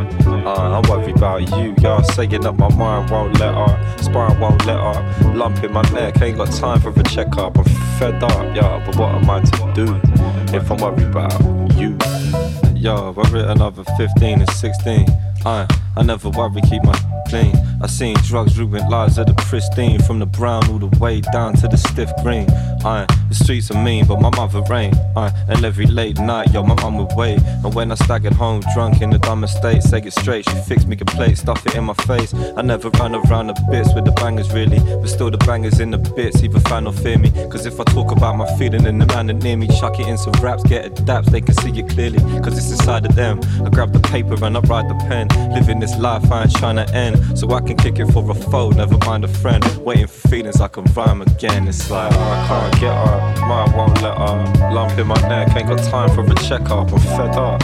Uh, 0.46 0.78
I'm 0.78 0.90
worried 0.90 1.16
about 1.16 1.40
you, 1.56 1.74
y'all 1.80 2.02
saying 2.02 2.44
up 2.44 2.58
my 2.58 2.68
mind 2.74 3.08
won't 3.10 3.40
let 3.40 3.54
up. 3.54 3.98
Spine 3.98 4.38
won't 4.38 4.66
let 4.66 4.76
up. 4.76 5.02
Lump 5.34 5.64
in 5.64 5.72
my 5.72 5.82
neck, 5.92 6.20
ain't 6.20 6.36
got 6.36 6.52
time 6.52 6.82
for 6.82 6.90
a 6.90 7.02
checkup. 7.04 7.56
I'm 7.56 7.64
fed 7.98 8.22
up, 8.22 8.54
yeah, 8.54 8.84
but 8.84 8.96
what 8.96 9.14
am 9.14 9.30
I 9.30 9.40
to 9.40 9.72
do 9.72 10.00
if 10.54 10.70
I'm 10.70 10.76
worried 10.76 11.06
about 11.06 11.32
you? 11.78 11.96
Yo, 12.74 13.14
I 13.16 13.30
written 13.30 13.52
another 13.52 13.84
15 13.96 14.40
and 14.40 14.50
16. 14.50 15.06
I, 15.46 15.66
I 15.96 16.02
never 16.02 16.30
worry, 16.30 16.60
keep 16.62 16.82
my 16.84 16.98
clean. 17.28 17.54
I 17.82 17.86
seen 17.86 18.16
drugs 18.24 18.58
ruin 18.58 18.88
lives 18.88 19.18
of 19.18 19.26
the 19.26 19.34
pristine, 19.34 20.00
from 20.00 20.18
the 20.18 20.26
brown 20.26 20.68
all 20.70 20.78
the 20.78 20.98
way 20.98 21.20
down 21.20 21.54
to 21.56 21.68
the 21.68 21.76
stiff 21.76 22.10
green. 22.22 22.48
I, 22.84 23.06
the 23.32 23.44
streets 23.44 23.70
are 23.70 23.82
mean, 23.82 24.06
but 24.06 24.20
my 24.20 24.30
mother 24.36 24.62
ain't. 24.74 24.94
I, 25.16 25.32
and 25.48 25.64
every 25.64 25.86
late 25.86 26.18
night, 26.18 26.52
yo, 26.52 26.62
my 26.62 26.74
mum 26.74 26.98
would 26.98 27.16
wait. 27.16 27.40
And 27.64 27.74
when 27.74 27.90
I 27.90 27.94
staggered 27.94 28.34
home 28.34 28.62
drunk 28.74 29.00
in 29.00 29.10
the 29.10 29.18
dumb 29.18 29.44
estate, 29.44 29.82
say 29.82 29.98
it 29.98 30.12
straight, 30.12 30.48
she 30.48 30.56
fixed 30.68 30.86
me 30.86 30.96
a 31.00 31.04
plate, 31.04 31.38
stuff 31.38 31.64
it 31.66 31.74
in 31.74 31.84
my 31.84 31.94
face. 31.94 32.34
I 32.34 32.62
never 32.62 32.90
run 32.90 33.14
around 33.14 33.46
the 33.48 33.54
bits 33.70 33.94
with 33.94 34.04
the 34.04 34.12
bangers 34.12 34.52
really, 34.52 34.78
but 34.78 35.08
still 35.08 35.30
the 35.30 35.38
bangers 35.38 35.80
in 35.80 35.90
the 35.90 35.98
bits, 35.98 36.42
either 36.42 36.60
fan 36.60 36.86
or 36.86 36.92
fear 36.92 37.18
me. 37.18 37.30
Cause 37.50 37.64
if 37.64 37.80
I 37.80 37.84
talk 37.84 38.12
about 38.12 38.36
my 38.36 38.46
feeling 38.58 38.86
and 38.86 39.00
the 39.00 39.06
man 39.06 39.26
that 39.28 39.42
near 39.42 39.56
me, 39.56 39.68
chuck 39.68 39.98
it 39.98 40.06
in 40.06 40.18
some 40.18 40.34
raps, 40.34 40.62
get 40.64 40.84
it 40.84 40.94
daps, 41.06 41.26
they 41.26 41.40
can 41.40 41.54
see 41.54 41.70
it 41.78 41.88
clearly. 41.88 42.18
Cause 42.42 42.58
it's 42.58 42.70
inside 42.70 43.06
of 43.06 43.14
them. 43.14 43.40
I 43.64 43.70
grab 43.70 43.92
the 43.92 44.00
paper 44.00 44.36
and 44.44 44.56
I 44.56 44.60
write 44.60 44.88
the 44.88 44.96
pen. 45.08 45.28
Living 45.54 45.80
this 45.80 45.96
life, 45.98 46.30
I 46.30 46.42
ain't 46.42 46.54
trying 46.56 46.76
to 46.76 46.88
end. 46.94 47.38
So 47.38 47.50
I 47.52 47.60
can 47.60 47.76
kick 47.76 47.98
it 47.98 48.12
for 48.12 48.30
a 48.30 48.34
foe, 48.34 48.70
never 48.70 48.98
mind 48.98 49.24
a 49.24 49.28
friend. 49.28 49.64
Waiting 49.78 50.06
for 50.06 50.28
feelings 50.28 50.60
I 50.60 50.68
can 50.68 50.84
rhyme 50.92 51.22
again. 51.22 51.66
It's 51.66 51.90
like, 51.90 52.12
I 52.12 52.46
can't 52.46 52.80
get 52.80 52.92
up, 52.92 53.21
mind 53.46 53.74
won't 53.74 54.02
let 54.02 54.16
up. 54.16 54.72
Lump 54.72 54.98
in 54.98 55.06
my 55.06 55.20
neck, 55.28 55.56
ain't 55.56 55.68
got 55.68 55.82
time 55.90 56.10
for 56.14 56.22
a 56.22 56.34
checkup. 56.46 56.92
I'm 56.92 56.98
fed 56.98 57.36
up, 57.36 57.60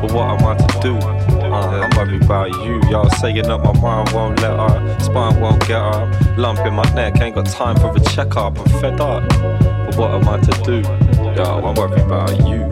but 0.00 0.12
what 0.12 0.40
am 0.40 0.46
I 0.46 0.56
to 0.56 0.80
do? 0.80 0.96
Uh, 0.96 1.80
I'm 1.82 1.96
worried 1.96 2.22
about 2.22 2.50
you, 2.64 2.80
y'all 2.90 3.08
saying 3.10 3.42
that 3.42 3.58
my 3.58 3.72
mind 3.80 4.10
won't 4.12 4.40
let 4.40 4.52
up, 4.52 5.02
spine 5.02 5.40
won't 5.40 5.60
get 5.66 5.80
up. 5.80 6.08
Lump 6.36 6.60
in 6.60 6.74
my 6.74 6.84
neck, 6.94 7.20
ain't 7.20 7.34
got 7.34 7.46
time 7.46 7.76
for 7.76 7.96
a 7.96 8.00
checkup. 8.00 8.58
I'm 8.58 8.80
fed 8.80 9.00
up, 9.00 9.28
but 9.28 9.96
what 9.96 10.10
am 10.10 10.28
I 10.28 10.38
to 10.38 10.62
do? 10.62 10.80
Yo, 11.36 11.44
I'm 11.64 11.74
worried 11.74 12.00
about 12.00 12.30
you. 12.46 12.68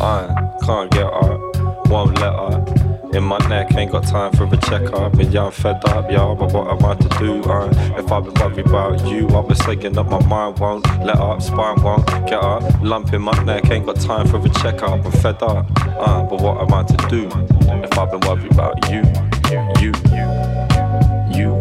I 0.00 0.56
can't 0.64 0.90
get 0.90 1.04
up, 1.04 1.88
won't 1.88 2.18
let 2.20 2.32
up. 2.32 2.85
In 3.12 3.24
my 3.24 3.38
neck, 3.48 3.74
ain't 3.74 3.92
got 3.92 4.04
time 4.06 4.32
for 4.32 4.44
a 4.44 4.56
checkup. 4.56 5.14
And 5.14 5.32
yeah, 5.32 5.46
I'm 5.46 5.52
fed 5.52 5.82
up, 5.88 6.10
y'all, 6.10 6.34
but 6.34 6.52
what 6.52 6.68
am 6.68 6.84
I 6.84 6.94
to 6.94 7.08
do? 7.18 7.42
Uh, 7.44 7.68
if 7.98 8.10
I've 8.12 8.24
been 8.24 8.34
worried 8.34 8.66
about 8.66 9.06
you, 9.06 9.28
I've 9.28 9.46
been 9.48 9.56
saying 9.56 9.92
that 9.92 10.04
my 10.04 10.24
mind 10.26 10.58
won't 10.58 10.84
let 11.04 11.16
up, 11.16 11.40
spine 11.40 11.82
won't 11.82 12.06
get 12.26 12.42
up. 12.42 12.62
Lump 12.82 13.12
in 13.12 13.22
my 13.22 13.44
neck, 13.44 13.70
ain't 13.70 13.86
got 13.86 14.00
time 14.00 14.26
for 14.28 14.38
a 14.38 14.48
checkup. 14.60 15.04
I'm 15.04 15.12
fed 15.12 15.42
up, 15.42 15.66
uh, 15.80 16.22
but 16.24 16.40
what 16.40 16.60
am 16.60 16.74
I 16.74 16.82
to 16.82 16.96
do? 17.08 17.28
If 17.84 17.98
I've 17.98 18.10
been 18.10 18.20
worried 18.20 18.52
about 18.52 18.90
you, 18.90 19.02
you, 19.80 19.92
you, 20.12 20.26
you, 21.32 21.60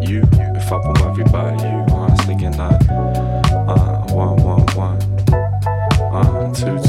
you. 0.00 0.22
If 0.56 0.72
I've 0.72 0.82
been 0.82 0.94
worried 1.04 1.26
about 1.28 1.60
you, 1.60 1.94
I 1.94 2.10
was 2.10 2.20
thinking 2.22 2.52
that, 2.52 2.88
uh, 2.90 4.14
one, 4.14 4.36
one, 4.42 4.66
one, 4.74 4.98
uh, 6.12 6.54
two, 6.54 6.78
two. 6.82 6.85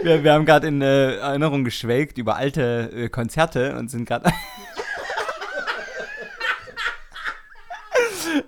Wir, 0.00 0.22
wir 0.22 0.32
haben 0.32 0.46
gerade 0.46 0.68
in 0.68 0.80
äh, 0.80 1.16
Erinnerung 1.16 1.64
geschwelgt 1.64 2.18
über 2.18 2.36
alte 2.36 2.88
äh, 2.94 3.08
Konzerte 3.08 3.76
und 3.76 3.90
sind 3.90 4.06
gerade 4.06 4.30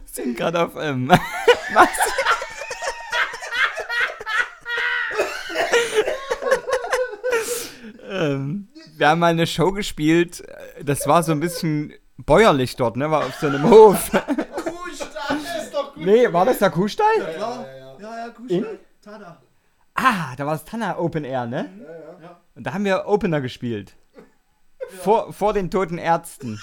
sind 0.04 0.36
gerade 0.36 0.62
auf 0.62 0.76
ähm, 0.80 1.08
was? 1.74 1.88
ähm, 8.08 8.68
wir 8.96 9.08
haben 9.08 9.18
mal 9.18 9.26
eine 9.28 9.48
Show 9.48 9.72
gespielt, 9.72 10.48
äh, 10.48 10.84
das 10.84 11.08
war 11.08 11.24
so 11.24 11.32
ein 11.32 11.40
bisschen 11.40 11.94
bäuerlich 12.16 12.76
dort, 12.76 12.96
ne? 12.96 13.10
War 13.10 13.26
auf 13.26 13.34
so 13.40 13.48
einem 13.48 13.68
Hof. 13.68 14.10
Kuhstall 14.10 15.38
ist 15.58 15.74
doch 15.74 15.94
gut. 15.94 16.04
nee, 16.04 16.32
war 16.32 16.44
das 16.44 16.58
der 16.58 16.70
Kuhstall? 16.70 17.06
Ja, 17.18 17.24
klar. 17.24 17.66
Ja, 18.00 18.26
ja, 18.26 18.28
Kuhstall. 18.28 18.78
Tada. 19.02 19.39
Ah, 20.02 20.34
da 20.36 20.46
war 20.46 20.54
es 20.54 20.64
Tanner 20.64 20.98
Open 20.98 21.24
Air, 21.24 21.46
ne? 21.46 21.70
Ja, 21.78 21.84
ja. 21.84 22.22
ja. 22.22 22.40
Und 22.54 22.66
da 22.66 22.72
haben 22.72 22.84
wir 22.84 23.06
Opener 23.06 23.40
gespielt. 23.40 23.94
Vor, 24.88 25.32
vor 25.32 25.52
den 25.52 25.70
toten 25.70 25.98
Ärzten. 25.98 26.58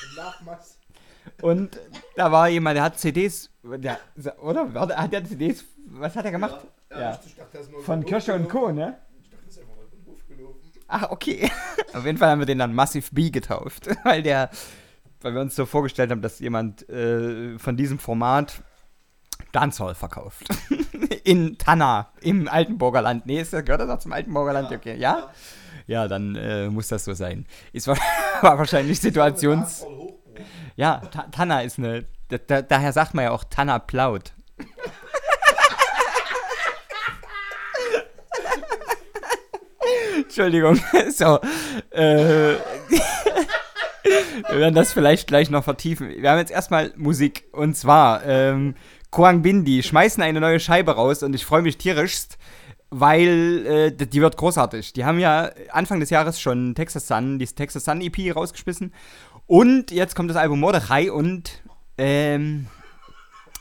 Und 1.42 1.80
da 2.16 2.32
war 2.32 2.50
jemand, 2.50 2.78
der 2.78 2.84
hat 2.84 3.00
CDs, 3.00 3.52
der, 3.64 4.00
oder? 4.42 4.74
Hat 4.74 5.14
der 5.14 5.24
CDs, 5.24 5.64
was 5.86 6.16
hat 6.16 6.26
er 6.26 6.32
gemacht? 6.32 6.66
Ja, 6.90 7.20
ich 7.26 7.36
dachte, 7.36 7.50
das 7.54 7.62
ist 7.64 7.72
nur 7.72 7.84
Von 7.84 8.04
Kirsche 8.06 8.34
und 8.34 8.50
Co., 8.50 8.72
ne? 8.72 8.98
Ich 9.22 9.30
dachte, 9.30 9.46
das 9.46 9.56
ist 9.56 9.62
einfach 9.62 9.76
mal 9.76 9.86
Hof 10.08 10.28
gelaufen. 10.28 10.60
Ah, 10.88 11.08
okay. 11.12 11.52
Auf 11.94 12.06
jeden 12.06 12.18
Fall 12.18 12.32
haben 12.32 12.40
wir 12.40 12.46
den 12.48 12.60
dann 12.60 12.74
Massive 12.74 13.08
B 13.14 13.30
getauft, 13.30 13.88
weil 14.04 14.24
der, 14.24 14.50
weil 15.22 15.36
wir 15.36 15.42
uns 15.42 15.56
so 15.56 15.66
vorgestellt 15.66 16.10
haben, 16.10 16.22
dass 16.22 16.40
jemand 16.40 16.90
äh, 16.90 17.60
von 17.60 17.78
diesem 17.78 18.00
Format 18.00 18.64
Dancehall 19.52 19.96
verkauft. 19.96 20.48
in 21.24 21.58
Tanna, 21.58 22.12
im 22.22 22.48
Altenburger 22.48 23.02
Land. 23.02 23.26
Nee, 23.26 23.42
ist, 23.42 23.52
gehört 23.52 23.82
das 23.82 23.90
auch 23.90 24.00
zum 24.00 24.14
Altenburger 24.14 24.54
Land? 24.54 24.72
Ja. 24.72 24.78
Okay, 24.78 24.96
ja? 24.98 25.30
Ja, 25.88 26.08
dann 26.08 26.36
äh, 26.36 26.70
muss 26.70 26.88
das 26.90 27.06
so 27.06 27.14
sein. 27.14 27.46
Ist 27.74 27.88
war, 27.88 27.98
war 28.42 28.58
wahrscheinlich 28.58 29.00
Situations. 29.00 29.86
Ja, 30.76 31.02
Tanna 31.32 31.62
ist 31.62 31.80
eine. 31.80 32.06
Da, 32.28 32.62
daher 32.62 32.92
sagt 32.92 33.14
man 33.14 33.24
ja 33.24 33.32
auch 33.32 33.46
Tanna 33.46 33.80
plaut. 33.80 34.34
Entschuldigung. 40.18 40.80
So. 41.10 41.40
Äh, 41.92 42.56
wir 44.50 44.60
werden 44.60 44.76
das 44.76 44.94
vielleicht 44.94 45.28
gleich 45.28 45.50
noch 45.50 45.64
vertiefen. 45.64 46.10
Wir 46.10 46.30
haben 46.30 46.40
jetzt 46.40 46.52
erstmal 46.52 46.94
Musik. 46.96 47.46
Und 47.52 47.76
zwar 47.76 48.26
ähm, 48.26 48.76
Koang 49.10 49.42
Bindi 49.42 49.84
schmeißen 49.84 50.22
eine 50.22 50.40
neue 50.40 50.60
Scheibe 50.60 50.96
raus 50.96 51.24
und 51.24 51.34
ich 51.34 51.46
freue 51.46 51.62
mich 51.62 51.78
tierischst, 51.78 52.38
weil 52.90 53.66
äh, 53.66 53.92
die 53.92 54.22
wird 54.22 54.38
großartig. 54.38 54.94
Die 54.94 55.06
haben 55.06 55.20
ja 55.20 55.52
Anfang 55.72 56.00
des 56.00 56.10
Jahres 56.10 56.40
schon 56.40 56.76
Texas 56.76 57.08
Sun, 57.08 57.40
die 57.40 57.46
Texas 57.46 57.86
Sun 57.86 58.02
EP 58.02 58.36
rausgeschmissen 58.36 58.94
und 59.46 59.92
jetzt 59.92 60.16
kommt 60.16 60.30
das 60.30 60.38
Album 60.38 60.60
Mordechai 60.60 61.12
und 61.12 61.64
ähm, 61.98 62.68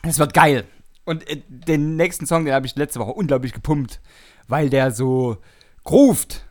es 0.02 0.18
wird 0.18 0.34
geil. 0.34 0.64
Und 1.04 1.28
äh, 1.30 1.42
den 1.48 1.96
nächsten 1.96 2.26
Song, 2.26 2.44
den 2.44 2.54
habe 2.54 2.66
ich 2.66 2.76
letzte 2.76 3.00
Woche 3.00 3.12
unglaublich 3.12 3.52
gepumpt, 3.52 4.00
weil 4.48 4.68
der 4.68 4.90
so 4.90 5.38
groovt 5.84 6.45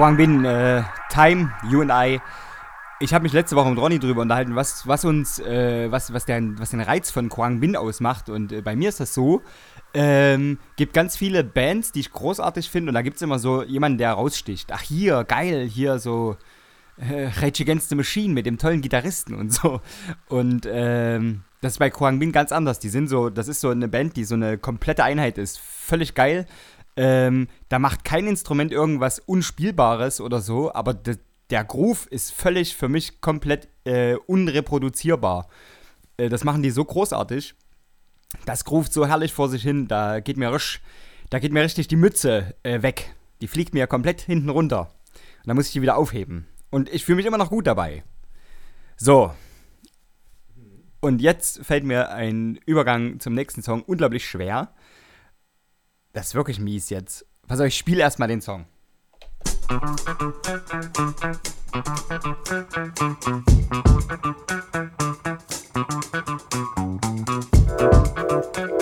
Quang 0.00 0.16
Bin, 0.16 0.46
äh, 0.46 0.82
Time, 1.10 1.52
You 1.68 1.82
and 1.82 1.90
I. 1.92 2.22
Ich 3.00 3.12
habe 3.12 3.22
mich 3.22 3.34
letzte 3.34 3.54
Woche 3.54 3.68
mit 3.68 3.78
Ronny 3.78 3.98
drüber 3.98 4.22
unterhalten, 4.22 4.56
was, 4.56 4.88
was 4.88 5.04
uns, 5.04 5.38
äh, 5.40 5.92
was, 5.92 6.14
was, 6.14 6.24
der, 6.24 6.40
was 6.58 6.70
den 6.70 6.80
Reiz 6.80 7.10
von 7.10 7.28
Quang 7.28 7.60
Bin 7.60 7.76
ausmacht. 7.76 8.30
Und 8.30 8.50
äh, 8.50 8.62
bei 8.62 8.74
mir 8.76 8.88
ist 8.88 9.00
das 9.00 9.12
so, 9.12 9.42
ähm, 9.92 10.58
gibt 10.76 10.94
ganz 10.94 11.18
viele 11.18 11.44
Bands, 11.44 11.92
die 11.92 12.00
ich 12.00 12.12
großartig 12.12 12.70
finde. 12.70 12.88
Und 12.88 12.94
da 12.94 13.02
gibt 13.02 13.16
es 13.16 13.22
immer 13.22 13.38
so 13.38 13.62
jemanden, 13.62 13.98
der 13.98 14.12
raussticht. 14.12 14.72
Ach, 14.72 14.80
hier, 14.80 15.22
geil, 15.24 15.68
hier 15.70 15.98
so 15.98 16.38
äh, 16.96 17.26
Rage 17.38 17.64
Against 17.64 17.90
the 17.90 17.94
Machine 17.94 18.32
mit 18.32 18.46
dem 18.46 18.56
tollen 18.56 18.80
Gitarristen 18.80 19.34
und 19.34 19.52
so. 19.52 19.82
Und 20.28 20.66
ähm, 20.66 21.42
das 21.60 21.72
ist 21.72 21.78
bei 21.78 21.90
Quang 21.90 22.18
Bin 22.18 22.32
ganz 22.32 22.52
anders. 22.52 22.78
Die 22.78 22.88
sind 22.88 23.08
so, 23.08 23.28
das 23.28 23.48
ist 23.48 23.60
so 23.60 23.68
eine 23.68 23.86
Band, 23.86 24.16
die 24.16 24.24
so 24.24 24.34
eine 24.34 24.56
komplette 24.56 25.04
Einheit 25.04 25.36
ist. 25.36 25.60
Völlig 25.60 26.14
geil. 26.14 26.46
Ähm, 27.02 27.48
da 27.70 27.78
macht 27.78 28.04
kein 28.04 28.26
Instrument 28.26 28.72
irgendwas 28.72 29.20
Unspielbares 29.20 30.20
oder 30.20 30.42
so, 30.42 30.70
aber 30.74 30.92
de, 30.92 31.16
der 31.48 31.64
Groove 31.64 32.06
ist 32.08 32.30
völlig 32.30 32.76
für 32.76 32.90
mich 32.90 33.22
komplett 33.22 33.68
äh, 33.84 34.16
unreproduzierbar. 34.26 35.48
Äh, 36.18 36.28
das 36.28 36.44
machen 36.44 36.62
die 36.62 36.68
so 36.68 36.84
großartig. 36.84 37.54
Das 38.44 38.66
groovt 38.66 38.92
so 38.92 39.06
herrlich 39.06 39.32
vor 39.32 39.48
sich 39.48 39.62
hin, 39.62 39.88
da 39.88 40.20
geht 40.20 40.36
mir, 40.36 40.52
risch, 40.52 40.82
da 41.30 41.38
geht 41.38 41.54
mir 41.54 41.62
richtig 41.62 41.88
die 41.88 41.96
Mütze 41.96 42.54
äh, 42.64 42.82
weg. 42.82 43.16
Die 43.40 43.48
fliegt 43.48 43.72
mir 43.72 43.86
komplett 43.86 44.20
hinten 44.20 44.50
runter. 44.50 44.90
Und 45.38 45.46
dann 45.46 45.56
muss 45.56 45.68
ich 45.68 45.72
die 45.72 45.80
wieder 45.80 45.96
aufheben. 45.96 46.48
Und 46.68 46.90
ich 46.90 47.06
fühle 47.06 47.16
mich 47.16 47.24
immer 47.24 47.38
noch 47.38 47.48
gut 47.48 47.66
dabei. 47.66 48.04
So. 48.98 49.32
Und 51.00 51.22
jetzt 51.22 51.64
fällt 51.64 51.84
mir 51.84 52.10
ein 52.10 52.60
Übergang 52.66 53.20
zum 53.20 53.32
nächsten 53.32 53.62
Song 53.62 53.80
unglaublich 53.80 54.28
schwer. 54.28 54.74
Das 56.12 56.28
ist 56.28 56.34
wirklich 56.34 56.58
mies 56.58 56.90
jetzt. 56.90 57.24
Pass 57.46 57.60
auf, 57.60 57.66
ich 57.66 57.76
spiele 57.76 58.00
erstmal 58.00 58.28
den 58.28 58.40
Song. 58.40 58.66
Home 68.58 68.79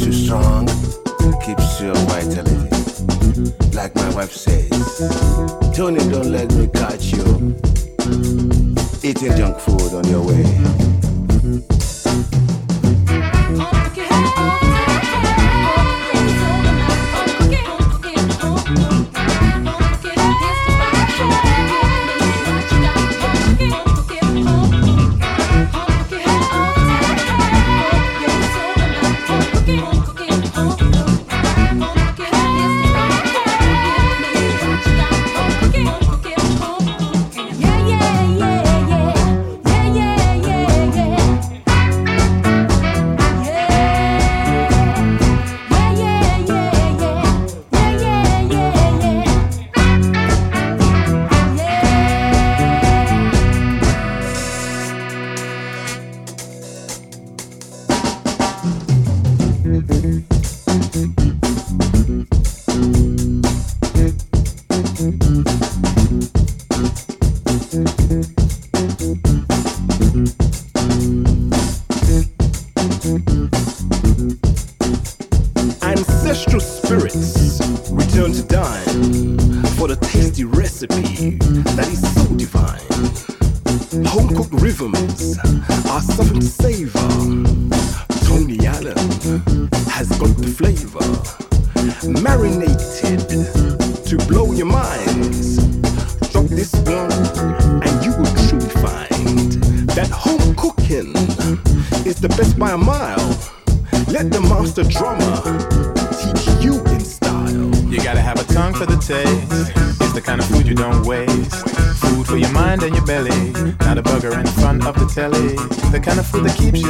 Makes 0.00 0.16
you 0.16 0.24
strong, 0.24 0.66
keeps 1.44 1.78
your 1.78 1.94
vitality. 2.08 2.70
Like 3.76 3.94
my 3.94 4.14
wife 4.14 4.32
says, 4.32 4.70
Tony, 5.76 5.98
don't 6.08 6.32
let 6.32 6.50
me 6.54 6.68
catch 6.68 7.12
you 7.12 7.54
eating 9.02 9.36
junk 9.36 9.58
food 9.58 9.92
on 9.92 10.08
your 10.08 10.22
way. 10.22 10.49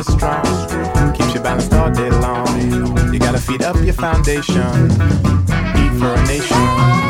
You 0.01 0.15
strong. 0.15 1.13
Keeps 1.13 1.35
you 1.35 1.41
balanced 1.41 1.73
all 1.75 1.91
day 1.91 2.11
long. 2.11 3.13
You 3.13 3.19
gotta 3.19 3.39
feed 3.39 3.63
up 3.63 3.77
your 3.77 3.95
foundation. 3.95 4.91
Eat 5.77 5.93
for 5.99 6.15
a 6.15 6.27
nation. 6.27 7.10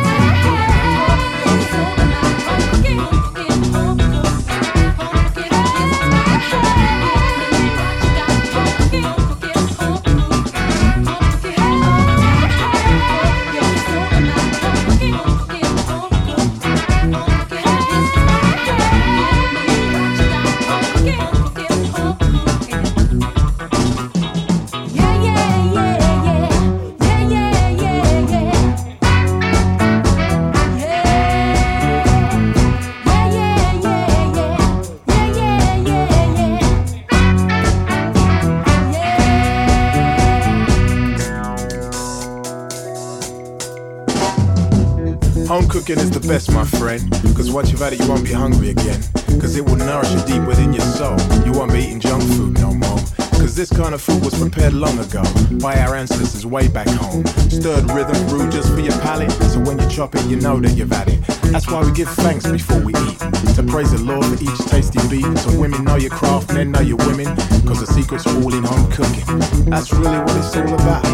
Best, 46.31 46.53
my 46.53 46.65
friend. 46.65 47.11
Cause 47.35 47.51
once 47.51 47.73
you've 47.73 47.81
had 47.81 47.93
it, 47.93 47.99
you 47.99 48.09
won't 48.09 48.25
be 48.25 48.33
hungry 48.33 48.71
again. 48.71 49.03
Cause 49.41 49.57
it 49.57 49.65
will 49.65 49.75
nourish 49.75 50.13
you 50.13 50.21
deep 50.27 50.47
within 50.47 50.73
your 50.73 50.85
soul. 50.85 51.19
You 51.45 51.51
won't 51.51 51.73
be 51.73 51.81
eating 51.81 51.99
junk 51.99 52.23
food 52.23 52.55
no 52.61 52.73
more. 52.73 52.99
Cause 53.43 53.57
this 53.57 53.69
kind 53.69 53.95
of 53.95 54.01
food 54.01 54.25
was 54.25 54.39
prepared 54.39 54.73
long 54.73 54.97
ago 55.01 55.25
by 55.59 55.75
our 55.81 55.97
ancestors 55.97 56.47
way 56.47 56.69
back 56.69 56.87
home. 56.87 57.27
Stirred 57.51 57.91
rhythm 57.91 58.15
brewed 58.29 58.53
just 58.53 58.73
for 58.73 58.79
your 58.79 58.97
palate. 59.01 59.33
So 59.51 59.59
when 59.59 59.81
you 59.81 59.89
chop 59.89 60.15
it, 60.15 60.25
you 60.27 60.37
know 60.37 60.61
that 60.61 60.77
you've 60.77 60.93
had 60.93 61.09
it. 61.09 61.21
That's 61.51 61.69
why 61.69 61.83
we 61.85 61.91
give 61.91 62.09
thanks 62.11 62.47
before 62.49 62.79
we 62.79 62.93
eat. 63.11 63.19
To 63.59 63.65
praise 63.67 63.91
the 63.91 63.99
Lord 64.01 64.25
for 64.25 64.39
each 64.41 64.61
tasty 64.71 65.01
beat. 65.09 65.27
So 65.39 65.59
women 65.59 65.83
know 65.83 65.97
your 65.97 66.13
craft, 66.13 66.55
men 66.55 66.71
know 66.71 66.81
your 66.81 66.99
women. 67.09 67.27
Cause 67.67 67.81
the 67.81 67.89
secret's 67.91 68.29
all 68.29 68.55
in 68.55 68.63
home 68.63 68.89
cooking. 68.93 69.27
That's 69.69 69.93
really 69.93 70.21
what 70.21 70.37
it's 70.37 70.55
all 70.55 70.75
about. 70.75 71.05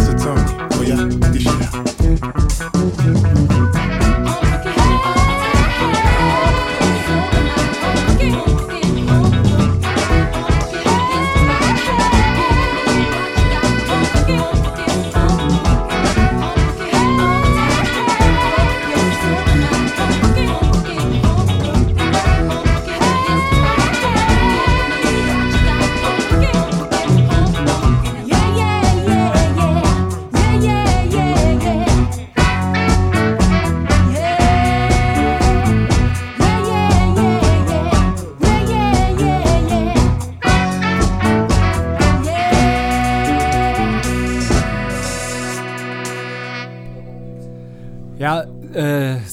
So 0.00 0.16
Tony, 0.16 0.42
oh 0.72 0.82
yeah, 0.82 1.04
dish 1.30 1.46
it 1.46 1.60
out. 3.76 3.91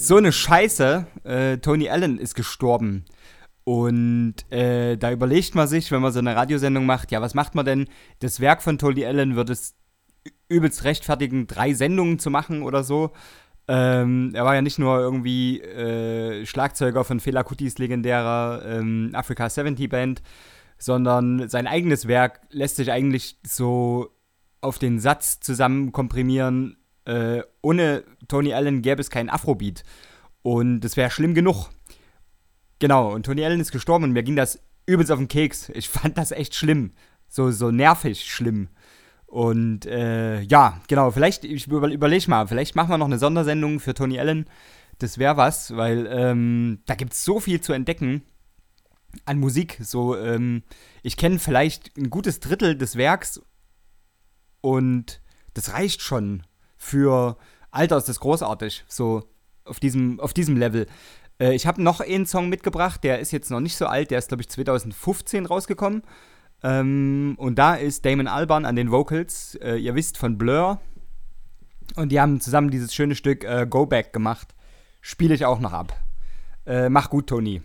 So 0.10 0.18
eine 0.18 0.32
Scheiße. 0.32 1.06
Äh, 1.24 1.58
Tony 1.60 1.88
Allen 1.88 2.18
ist 2.18 2.34
gestorben. 2.34 3.06
Und 3.64 4.34
äh, 4.52 4.98
da 4.98 5.12
überlegt 5.12 5.54
man 5.54 5.68
sich, 5.68 5.92
wenn 5.92 6.02
man 6.02 6.12
so 6.12 6.18
eine 6.18 6.36
Radiosendung 6.36 6.88
macht, 6.88 7.12
ja, 7.12 7.22
was 7.22 7.36
macht 7.36 7.54
man 7.54 7.64
denn? 7.64 7.86
Das 8.18 8.40
Werk 8.40 8.64
von 8.64 8.80
Tony 8.80 9.06
Allen 9.06 9.36
wird 9.36 9.52
es 9.52 9.76
übelst 10.48 10.84
rechtfertigen, 10.84 11.46
drei 11.46 11.76
Sendungen 11.76 12.18
zu 12.18 12.32
machen 12.32 12.64
oder 12.64 12.84
so. 12.84 13.12
Ähm, 13.68 14.32
er 14.34 14.46
war 14.46 14.56
ja 14.56 14.64
nicht 14.64 14.80
nur 14.80 14.98
irgendwie 14.98 15.62
äh, 15.62 16.44
Schlagzeuger 16.44 17.04
von 17.04 17.20
Fela 17.20 17.44
Kutis 17.44 17.78
legendärer 17.78 18.64
ähm, 18.66 19.12
Africa 19.14 19.48
70 19.48 19.90
Band, 19.90 20.24
sondern 20.80 21.48
sein 21.50 21.68
eigenes 21.68 22.08
Werk 22.08 22.42
lässt 22.50 22.78
sich 22.78 22.92
eigentlich 22.92 23.38
so 23.46 24.10
auf 24.60 24.80
den 24.80 25.00
Satz 25.00 25.40
zusammen 25.40 25.92
komprimieren, 25.92 26.79
äh, 27.10 27.44
ohne 27.62 28.04
Tony 28.28 28.54
Allen 28.54 28.82
gäbe 28.82 29.02
es 29.02 29.10
keinen 29.10 29.30
Afrobeat. 29.30 29.84
Und 30.44 30.82
das 30.82 30.96
wäre 30.96 31.10
schlimm 31.10 31.34
genug. 31.34 31.70
Genau, 32.80 33.14
und 33.14 33.26
Tony 33.26 33.44
Allen 33.44 33.60
ist 33.60 33.72
gestorben 33.72 34.06
und 34.06 34.12
mir 34.14 34.24
ging 34.24 34.36
das 34.36 34.60
übelst 34.86 35.12
auf 35.12 35.18
den 35.18 35.28
Keks. 35.28 35.70
Ich 35.70 35.90
fand 35.90 36.18
das 36.18 36.32
echt 36.32 36.56
schlimm. 36.56 36.92
So, 37.28 37.52
so 37.52 37.72
nervig 37.72 38.32
schlimm. 38.32 38.70
Und 39.26 39.86
äh, 39.86 40.42
ja, 40.42 40.82
genau, 40.88 41.12
vielleicht, 41.12 41.44
ich 41.44 41.68
über, 41.68 41.88
überlege 41.88 42.30
mal, 42.30 42.48
vielleicht 42.48 42.76
machen 42.76 42.90
wir 42.90 42.98
noch 42.98 43.06
eine 43.06 43.20
Sondersendung 43.20 43.80
für 43.80 43.94
Tony 43.94 44.20
Allen. 44.20 44.46
Das 44.98 45.18
wäre 45.18 45.38
was, 45.38 45.76
weil 45.76 46.08
ähm, 46.12 46.80
da 46.86 46.96
gibt 46.96 47.14
es 47.14 47.24
so 47.24 47.40
viel 47.40 47.62
zu 47.62 47.74
entdecken 47.74 48.24
an 49.26 49.40
Musik. 49.40 49.78
So, 49.82 50.18
ähm, 50.18 50.64
ich 51.04 51.18
kenne 51.18 51.40
vielleicht 51.40 51.96
ein 51.98 52.10
gutes 52.10 52.40
Drittel 52.40 52.78
des 52.78 52.96
Werks 52.96 53.42
und 54.62 55.22
das 55.54 55.74
reicht 55.74 56.02
schon 56.02 56.44
für 56.80 57.38
Alter 57.70 57.98
ist 57.98 58.10
das 58.10 58.20
großartig. 58.20 58.86
So 58.88 59.24
auf 59.66 59.80
diesem, 59.80 60.20
auf 60.20 60.34
diesem 60.34 60.58
Level. 60.58 60.88
Äh, 61.40 61.54
ich 61.54 61.68
habe 61.68 61.84
noch 61.84 62.00
einen 62.00 62.26
Song 62.26 62.50
mitgebracht, 62.50 63.04
der 63.04 63.20
ist 63.20 63.32
jetzt 63.32 63.52
noch 63.52 63.60
nicht 63.60 63.78
so 63.78 63.86
alt, 63.86 64.10
der 64.10 64.18
ist, 64.18 64.30
glaube 64.30 64.42
ich, 64.42 64.50
2015 64.50 65.46
rausgekommen. 65.46 66.02
Ähm, 66.64 67.36
und 67.38 67.60
da 67.60 67.76
ist 67.76 68.06
Damon 68.06 68.28
Albarn 68.28 68.66
an 68.66 68.76
den 68.76 68.92
Vocals, 68.92 69.56
äh, 69.62 69.76
ihr 69.76 69.94
wisst, 69.94 70.18
von 70.18 70.38
Blur. 70.38 70.82
Und 71.96 72.12
die 72.12 72.20
haben 72.20 72.42
zusammen 72.42 72.72
dieses 72.72 72.94
schöne 72.94 73.16
Stück 73.16 73.44
äh, 73.44 73.68
Go 73.70 73.86
Back 73.86 74.14
gemacht. 74.14 74.56
Spiele 75.02 75.36
ich 75.36 75.46
auch 75.46 75.60
noch 75.60 75.74
ab. 75.74 75.94
Äh, 76.66 76.90
mach 76.90 77.10
gut, 77.10 77.28
Toni. 77.28 77.62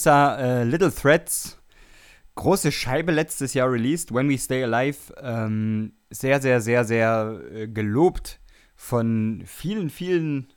dieser 0.00 0.38
äh, 0.38 0.64
Little 0.64 0.90
Threads, 0.90 1.58
große 2.34 2.72
Scheibe 2.72 3.12
letztes 3.12 3.52
Jahr 3.52 3.70
released, 3.70 4.14
When 4.14 4.30
We 4.30 4.38
Stay 4.38 4.64
Alive, 4.64 4.96
ähm, 5.20 5.92
sehr, 6.08 6.40
sehr, 6.40 6.62
sehr, 6.62 6.86
sehr 6.86 7.38
äh, 7.52 7.68
gelobt 7.68 8.40
von 8.74 9.42
vielen, 9.44 9.90
vielen 9.90 10.54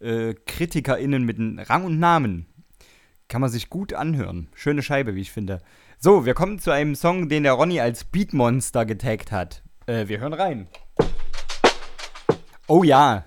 äh, 0.00 0.32
KritikerInnen 0.32 1.22
mit 1.22 1.36
Rang 1.68 1.84
und 1.84 1.98
Namen. 1.98 2.46
Kann 3.28 3.42
man 3.42 3.50
sich 3.50 3.68
gut 3.68 3.92
anhören. 3.92 4.48
Schöne 4.54 4.82
Scheibe, 4.82 5.14
wie 5.14 5.20
ich 5.20 5.32
finde. 5.32 5.60
So, 5.98 6.24
wir 6.24 6.32
kommen 6.32 6.58
zu 6.58 6.70
einem 6.70 6.94
Song, 6.94 7.28
den 7.28 7.42
der 7.42 7.52
Ronny 7.52 7.78
als 7.78 8.04
Beatmonster 8.04 8.86
getaggt 8.86 9.32
hat. 9.32 9.62
Äh, 9.84 10.08
wir 10.08 10.18
hören 10.18 10.32
rein. 10.32 10.66
Oh 12.68 12.84
ja, 12.84 13.26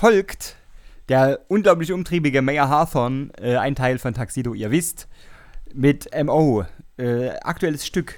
folgt 0.00 0.56
der 1.10 1.40
unglaublich 1.48 1.92
umtriebige 1.92 2.40
Mayor 2.40 2.70
Hawthorne, 2.70 3.28
äh, 3.38 3.56
ein 3.56 3.74
Teil 3.74 3.98
von 3.98 4.14
Taxido, 4.14 4.54
ihr 4.54 4.70
wisst, 4.70 5.08
mit 5.74 6.08
MO. 6.24 6.64
Äh, 6.96 7.32
aktuelles 7.42 7.84
Stück. 7.84 8.14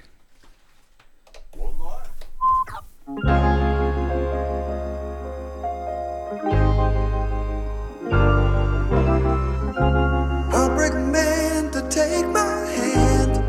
I'll 10.53 10.69
break 10.77 10.95
man 10.95 11.73
to 11.73 11.81
take 11.89 12.29
my 12.29 12.65
hand. 12.77 13.43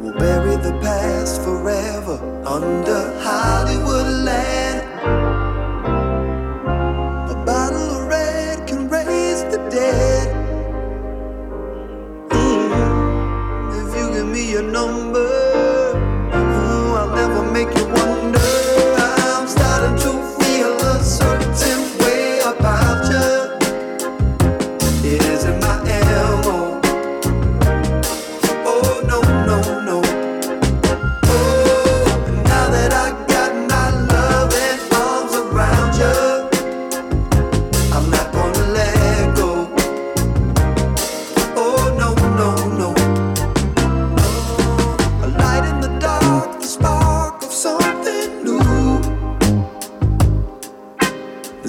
We'll 0.00 0.16
bury 0.16 0.56
the 0.62 0.78
past 0.80 1.42
forever 1.42 2.20
under 2.46 3.20
Hollywood 3.24 4.24
land. 4.24 4.51
your 14.52 14.60
number. 14.60 15.11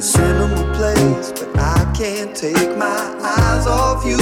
cinema 0.03 0.73
place, 0.73 1.31
but 1.31 1.57
I 1.57 1.89
can't 1.95 2.35
take 2.35 2.77
my 2.77 3.17
eyes 3.21 3.65
off 3.65 4.05
you. 4.05 4.19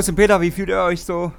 Klaus 0.00 0.08
und 0.08 0.16
Peter, 0.16 0.40
wie 0.40 0.50
fühlt 0.50 0.70
ihr 0.70 0.80
euch 0.80 1.04
so? 1.04 1.30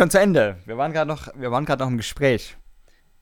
Schon 0.00 0.10
zu 0.10 0.18
Ende. 0.18 0.56
Wir 0.64 0.78
waren 0.78 0.94
gerade 0.94 1.06
noch, 1.06 1.34
noch 1.36 1.88
im 1.88 1.96
Gespräch. 1.98 2.56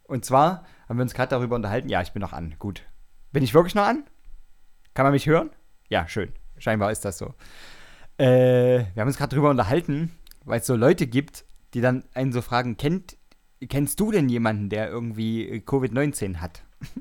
Und 0.05 0.25
zwar 0.25 0.65
haben 0.89 0.97
wir 0.97 1.03
uns 1.03 1.13
gerade 1.13 1.31
darüber 1.31 1.57
unterhalten. 1.57 1.89
Ja, 1.89 2.03
ich 2.03 2.13
bin 2.13 2.21
noch 2.21 2.33
an. 2.33 2.55
Gut. 2.61 2.85
Bin 3.33 3.43
ich 3.43 3.53
wirklich 3.53 3.75
noch 3.75 3.83
an? 3.85 4.05
Kann 4.95 5.05
man 5.05 5.13
mich 5.13 5.27
hören? 5.27 5.51
Ja, 5.89 6.07
schön. 6.07 6.33
Scheinbar 6.57 6.93
ist 6.93 7.05
das 7.05 7.19
so. 7.19 7.35
Äh, 8.17 8.85
wir 8.95 9.01
haben 9.01 9.09
uns 9.09 9.17
gerade 9.17 9.31
darüber 9.31 9.51
unterhalten, 9.51 10.13
weil 10.45 10.61
es 10.61 10.69
so 10.69 10.77
Leute 10.77 11.09
gibt, 11.09 11.45
die 11.75 11.81
dann 11.81 12.05
einen 12.15 12.31
so 12.31 12.43
fragen, 12.43 12.77
kennt, 12.77 13.17
kennst 13.69 13.99
du 13.99 14.13
denn 14.13 14.29
jemanden, 14.29 14.69
der 14.69 14.89
irgendwie 14.89 15.49
äh, 15.49 15.59
Covid-19 15.59 16.37
hat? 16.37 16.63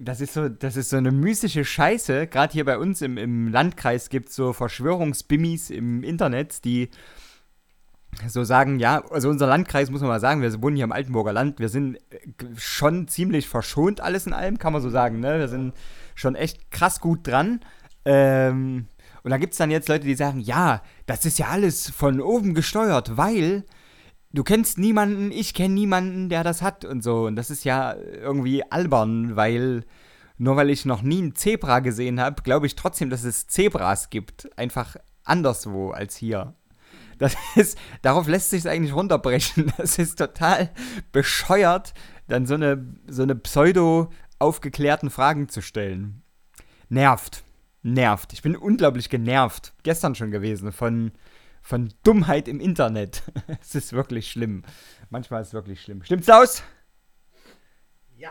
Das 0.00 0.20
ist 0.20 0.32
so, 0.32 0.48
das 0.48 0.76
ist 0.76 0.90
so 0.90 0.96
eine 0.96 1.10
mystische 1.10 1.64
Scheiße. 1.64 2.28
Gerade 2.28 2.52
hier 2.52 2.64
bei 2.64 2.78
uns 2.78 3.02
im, 3.02 3.18
im 3.18 3.48
Landkreis 3.48 4.10
gibt 4.10 4.28
es 4.28 4.36
so 4.36 4.52
Verschwörungsbimmis 4.52 5.70
im 5.70 6.04
Internet, 6.04 6.64
die 6.64 6.88
so 8.28 8.44
sagen, 8.44 8.78
ja, 8.78 9.02
also 9.10 9.28
unser 9.28 9.46
Landkreis 9.46 9.90
muss 9.90 10.00
man 10.00 10.10
mal 10.10 10.20
sagen, 10.20 10.42
wir 10.42 10.62
wohnen 10.62 10.76
hier 10.76 10.84
im 10.84 10.92
Altenburger 10.92 11.32
Land, 11.32 11.60
wir 11.60 11.68
sind 11.68 11.96
äh, 12.10 12.18
schon 12.56 13.08
ziemlich 13.08 13.48
verschont 13.48 14.00
alles 14.00 14.26
in 14.26 14.32
allem, 14.32 14.58
kann 14.58 14.72
man 14.72 14.82
so 14.82 14.90
sagen, 14.90 15.20
ne? 15.20 15.38
Wir 15.38 15.48
sind 15.48 15.74
schon 16.14 16.34
echt 16.34 16.70
krass 16.70 17.00
gut 17.00 17.26
dran. 17.26 17.60
Ähm, 18.04 18.86
und 19.22 19.30
da 19.30 19.38
gibt 19.38 19.52
es 19.52 19.58
dann 19.58 19.70
jetzt 19.70 19.88
Leute, 19.88 20.06
die 20.06 20.14
sagen, 20.14 20.40
ja, 20.40 20.82
das 21.06 21.24
ist 21.24 21.38
ja 21.38 21.48
alles 21.48 21.90
von 21.90 22.20
oben 22.20 22.54
gesteuert, 22.54 23.16
weil 23.16 23.64
du 24.32 24.44
kennst 24.44 24.78
niemanden, 24.78 25.30
ich 25.30 25.54
kenne 25.54 25.74
niemanden, 25.74 26.28
der 26.28 26.44
das 26.44 26.62
hat 26.62 26.84
und 26.84 27.02
so. 27.02 27.26
Und 27.26 27.36
das 27.36 27.50
ist 27.50 27.64
ja 27.64 27.94
irgendwie 27.94 28.62
albern, 28.70 29.36
weil 29.36 29.84
nur 30.38 30.56
weil 30.56 30.70
ich 30.70 30.84
noch 30.84 31.02
nie 31.02 31.20
ein 31.20 31.34
Zebra 31.34 31.80
gesehen 31.80 32.20
habe, 32.20 32.42
glaube 32.42 32.66
ich 32.66 32.76
trotzdem, 32.76 33.10
dass 33.10 33.24
es 33.24 33.48
Zebras 33.48 34.08
gibt. 34.10 34.48
Einfach 34.56 34.96
anderswo 35.24 35.90
als 35.90 36.16
hier. 36.16 36.54
Das 37.18 37.36
ist, 37.56 37.78
darauf 38.02 38.28
lässt 38.28 38.50
sich 38.50 38.68
eigentlich 38.68 38.94
runterbrechen. 38.94 39.72
Das 39.76 39.98
ist 39.98 40.16
total 40.16 40.70
bescheuert, 41.12 41.94
dann 42.28 42.46
so 42.46 42.54
eine, 42.54 42.94
so 43.06 43.22
eine 43.22 43.34
pseudo 43.34 44.10
aufgeklärten 44.38 45.10
Fragen 45.10 45.48
zu 45.48 45.60
stellen. 45.60 46.22
Nervt. 46.88 47.44
Nervt. 47.82 48.32
Ich 48.32 48.42
bin 48.42 48.56
unglaublich 48.56 49.08
genervt. 49.08 49.74
Gestern 49.82 50.14
schon 50.14 50.30
gewesen 50.30 50.72
von, 50.72 51.12
von 51.60 51.92
Dummheit 52.02 52.48
im 52.48 52.60
Internet. 52.60 53.22
es 53.60 53.74
ist 53.74 53.92
wirklich 53.92 54.30
schlimm. 54.30 54.64
Manchmal 55.10 55.42
ist 55.42 55.48
es 55.48 55.54
wirklich 55.54 55.82
schlimm. 55.82 56.02
Stimmt's 56.04 56.28
aus? 56.28 56.62
Ja. 58.16 58.30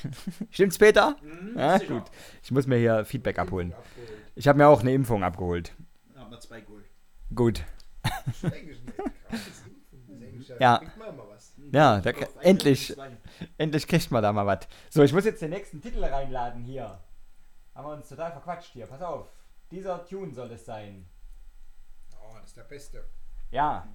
Stimmt's, 0.50 0.78
Peter? 0.78 1.16
Mhm, 1.22 1.58
ja, 1.58 1.78
sicher. 1.78 1.94
gut. 1.94 2.10
Ich 2.42 2.50
muss 2.50 2.66
mir 2.66 2.76
hier 2.76 3.04
Feedback 3.04 3.38
abholen. 3.38 3.74
Ich 4.34 4.48
habe 4.48 4.58
mir 4.58 4.68
auch 4.68 4.80
eine 4.80 4.92
Impfung 4.92 5.22
abgeholt. 5.24 5.74
Haben 6.16 6.30
wir 6.30 6.40
zwei 6.40 6.60
geholt. 6.60 6.84
Gut. 7.34 7.64
Ja. 10.58 10.80
Ja, 11.72 12.00
da, 12.00 12.10
endlich, 12.40 12.96
endlich 13.58 13.86
kriegt 13.86 14.10
man 14.10 14.22
da 14.22 14.32
mal 14.32 14.46
was. 14.46 14.60
So, 14.90 15.02
ich 15.02 15.12
muss 15.12 15.24
jetzt 15.24 15.40
den 15.42 15.50
nächsten 15.50 15.80
Titel 15.80 16.04
reinladen 16.04 16.62
hier. 16.64 16.98
Haben 17.74 17.86
wir 17.86 17.92
uns 17.94 18.08
total 18.08 18.32
verquatscht 18.32 18.72
hier. 18.72 18.86
Pass 18.86 19.02
auf. 19.02 19.28
Dieser 19.70 20.04
Tune 20.04 20.34
soll 20.34 20.50
es 20.52 20.64
sein. 20.64 21.08
Oh, 22.20 22.34
das 22.38 22.48
ist 22.48 22.56
der 22.56 22.64
Beste. 22.64 23.04
Ja. 23.50 23.88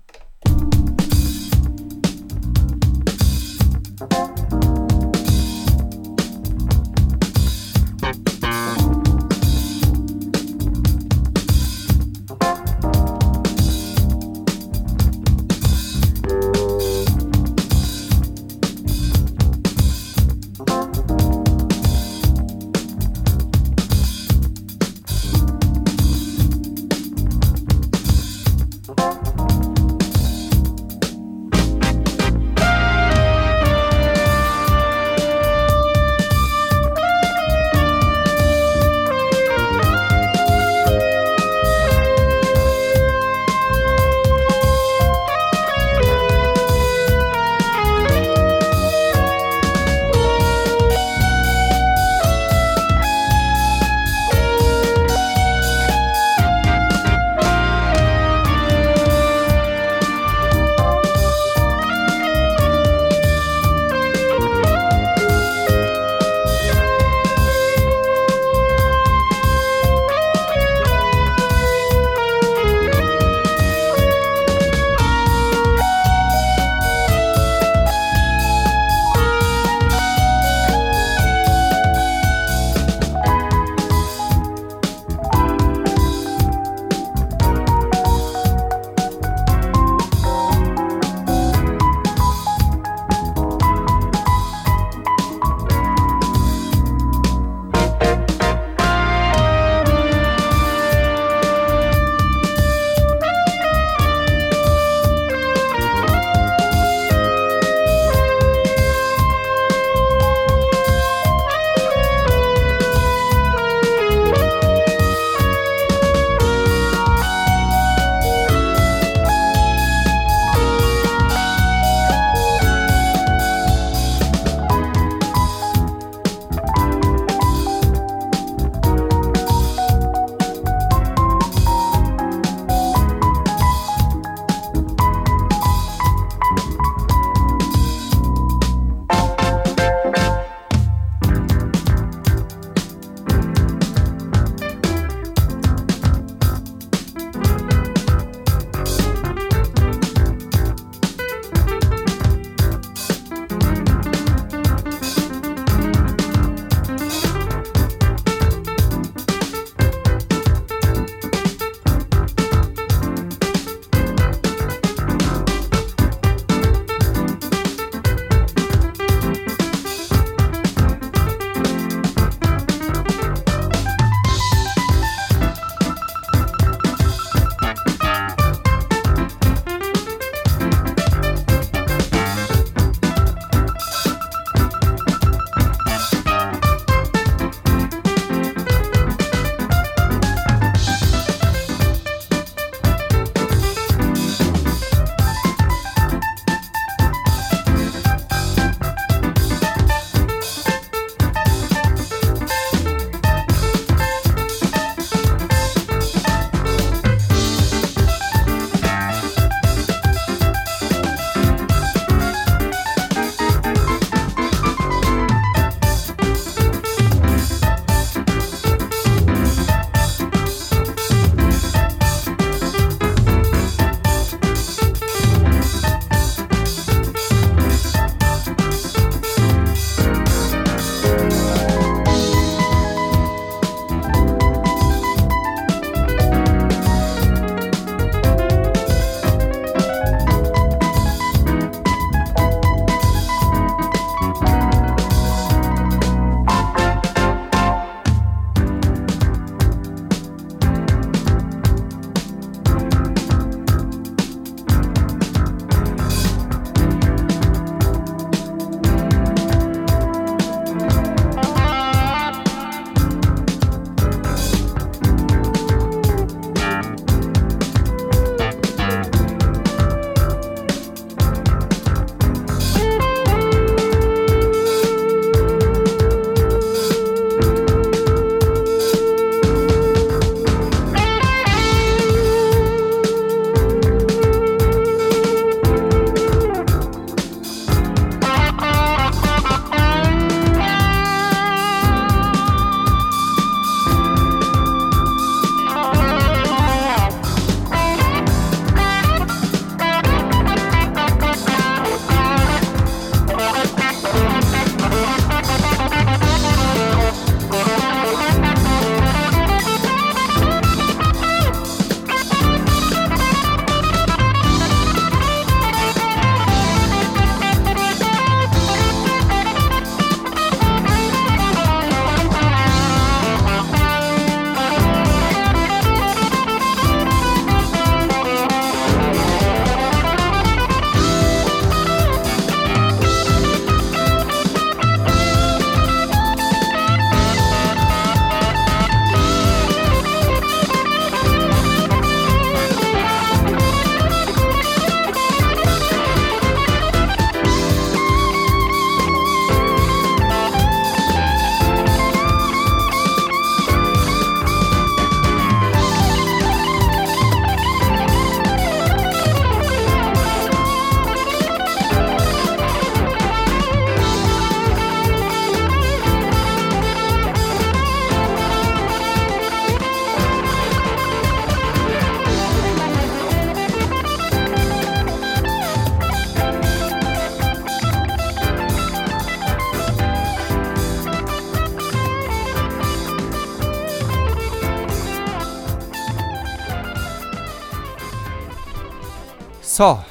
So. 389.77 390.03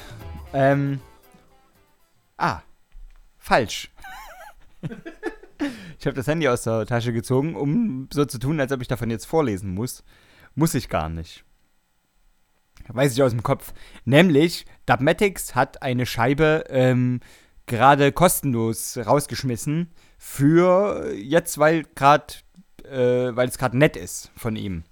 Ähm. 0.52 1.01
Ah. 2.36 2.60
Falsch. 3.36 3.90
ich 5.98 6.06
habe 6.06 6.14
das 6.14 6.28
Handy 6.28 6.47
aus 6.47 6.62
der 6.62 6.86
Tasche 6.86 7.12
gezogen, 7.12 7.56
um 7.56 8.09
so 8.12 8.24
zu 8.26 8.38
tun, 8.38 8.60
als 8.60 8.70
ob 8.70 8.80
ich 8.80 8.86
davon 8.86 9.10
jetzt 9.10 9.24
vorlesen 9.24 9.74
muss. 9.74 10.05
Muss 10.55 10.74
ich 10.74 10.88
gar 10.88 11.09
nicht. 11.09 11.44
Weiß 12.86 13.12
ich 13.12 13.20
aus 13.24 13.32
dem 13.32 13.43
Kopf. 13.43 13.74
Nämlich, 14.05 14.66
Dubmatics 14.86 15.56
hat 15.56 15.82
eine 15.82 16.06
Scheibe 16.06 16.62
ähm, 16.68 17.18
gerade 17.66 18.12
kostenlos 18.12 18.97
rausgeschmissen 18.97 19.90
für 20.16 21.12
jetzt, 21.16 21.59
weil 21.59 21.82
gerade, 21.97 22.34
äh, 22.84 23.34
weil 23.34 23.48
es 23.48 23.59
gerade 23.59 23.76
nett 23.76 23.97
ist 23.97 24.30
von 24.36 24.55
ihm. 24.55 24.84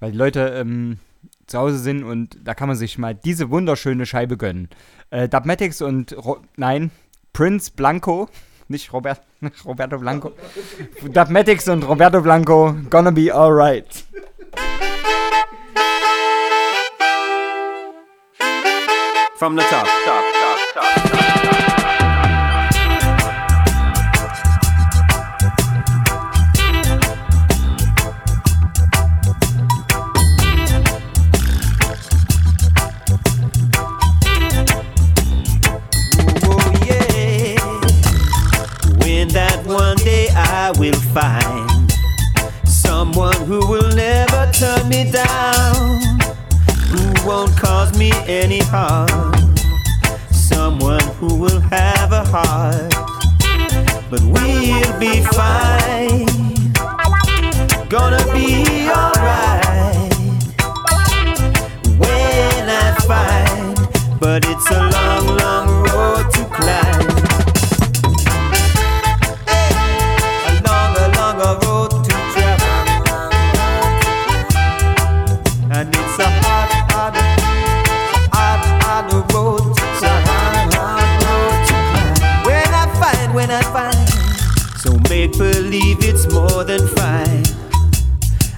Weil 0.00 0.12
die 0.12 0.18
Leute 0.18 0.48
ähm, 0.56 0.98
zu 1.46 1.58
Hause 1.58 1.78
sind 1.78 2.04
und 2.04 2.38
da 2.42 2.54
kann 2.54 2.68
man 2.68 2.76
sich 2.76 2.98
mal 2.98 3.14
diese 3.14 3.50
wunderschöne 3.50 4.06
Scheibe 4.06 4.36
gönnen. 4.36 4.68
Äh, 5.10 5.28
Dubmatics 5.28 5.82
und, 5.82 6.16
Ro 6.16 6.38
nein, 6.56 6.90
Prince 7.32 7.70
Blanco, 7.74 8.28
nicht 8.68 8.92
Robert, 8.92 9.20
Roberto 9.64 9.98
Blanco. 9.98 10.32
Dubmatics 11.02 11.68
und 11.68 11.82
Roberto 11.82 12.20
Blanco, 12.20 12.74
gonna 12.90 13.10
be 13.10 13.34
alright. 13.34 14.04
From 19.36 19.56
the 19.56 19.62
top, 19.62 19.86
top, 20.06 20.24
top, 20.40 20.58
top, 20.74 21.04
top. 21.04 21.13
I 40.36 40.72
will 40.78 41.00
find 41.14 41.92
someone 42.66 43.36
who 43.46 43.66
will 43.68 43.94
never 43.94 44.50
turn 44.52 44.88
me 44.88 45.10
down, 45.10 46.00
who 46.88 47.26
won't 47.26 47.56
cause 47.56 47.96
me 47.96 48.10
any 48.26 48.58
harm, 48.60 49.34
someone 50.30 51.06
who 51.18 51.36
will 51.36 51.60
have 51.60 52.12
a 52.12 52.24
heart, 52.24 52.90
but 54.10 54.20
we'll 54.22 54.98
be 54.98 55.22
fine. 55.22 56.26
Gonna 57.88 58.24
be 58.32 58.88
alright 58.90 60.12
when 61.96 62.68
I 62.68 62.96
find, 63.06 64.18
but 64.18 64.44
it's 64.48 64.70
a 64.70 64.80
long, 64.80 65.36
long 65.36 65.68
road 65.84 66.30
to 66.32 66.44
climb. 66.46 66.83
Believe 85.38 85.98
it's 86.00 86.32
more 86.32 86.64
than 86.64 86.86
fine. 86.88 87.44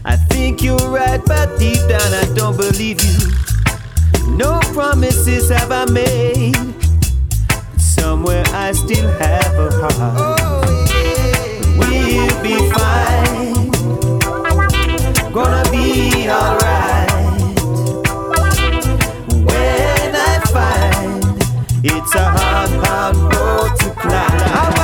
I 0.04 0.16
think 0.16 0.62
you're 0.62 0.76
right, 0.90 1.20
but 1.24 1.58
deep 1.58 1.80
down 1.88 2.12
I 2.12 2.24
don't 2.34 2.56
believe 2.56 3.02
you. 3.02 4.36
No 4.36 4.58
promises 4.72 5.48
have 5.50 5.72
I 5.72 5.84
made. 5.86 6.54
Somewhere 7.78 8.44
I 8.48 8.72
still 8.72 9.08
have 9.18 9.54
a 9.54 9.70
heart. 9.94 10.40
We'll 11.78 12.42
be 12.42 12.56
fine. 12.70 13.70
Gonna 15.32 15.70
be 15.70 16.28
alright. 16.28 17.10
When 19.48 20.14
I 20.14 20.40
find 20.52 21.24
it's 21.84 22.14
a 22.14 22.24
hard, 22.24 22.70
hard 22.84 23.16
road 23.16 23.76
to 23.80 23.90
climb. 24.00 24.75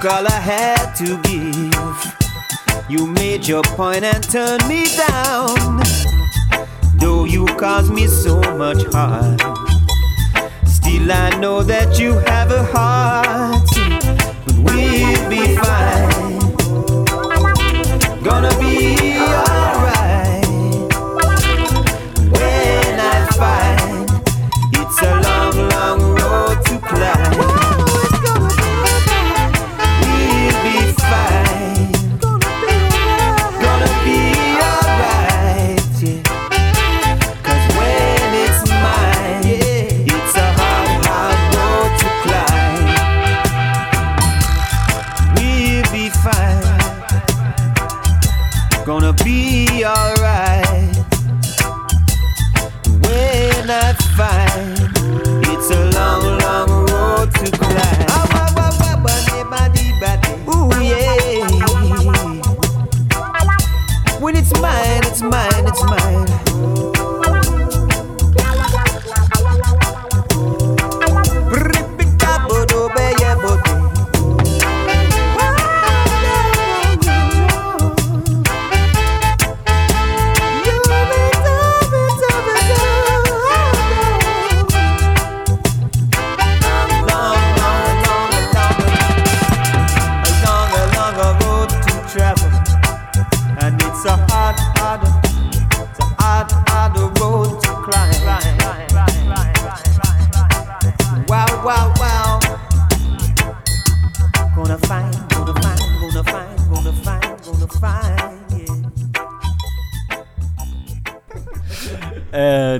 Took 0.00 0.12
all 0.12 0.26
I 0.26 0.40
had 0.40 0.94
to 0.96 1.20
give. 1.22 2.88
You 2.88 3.06
made 3.06 3.46
your 3.46 3.62
point 3.62 4.04
and 4.04 4.22
turned 4.22 4.66
me 4.68 4.84
down. 4.96 5.80
Though 6.94 7.24
you 7.24 7.46
caused 7.46 7.92
me 7.92 8.06
so 8.06 8.40
much 8.56 8.82
harm. 8.92 9.38
Still, 10.66 11.10
I 11.12 11.36
know 11.40 11.62
that 11.62 11.98
you 11.98 12.12
have 12.12 12.50
a 12.50 12.64
heart. 12.64 13.57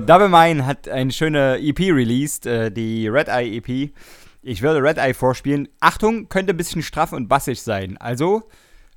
Double 0.09 0.27
Mine 0.27 0.65
hat 0.65 0.89
eine 0.89 1.11
schöne 1.11 1.59
EP 1.59 1.81
released, 1.81 2.47
äh, 2.47 2.71
die 2.71 3.07
Red 3.07 3.27
Eye 3.27 3.57
EP. 3.57 3.93
Ich 4.41 4.63
würde 4.63 4.81
Red 4.81 4.97
Eye 4.97 5.13
vorspielen. 5.13 5.69
Achtung, 5.81 6.29
könnte 6.29 6.51
ein 6.51 6.57
bisschen 6.57 6.81
straff 6.81 7.13
und 7.13 7.27
bassig 7.27 7.61
sein. 7.61 7.95
Also 7.97 8.49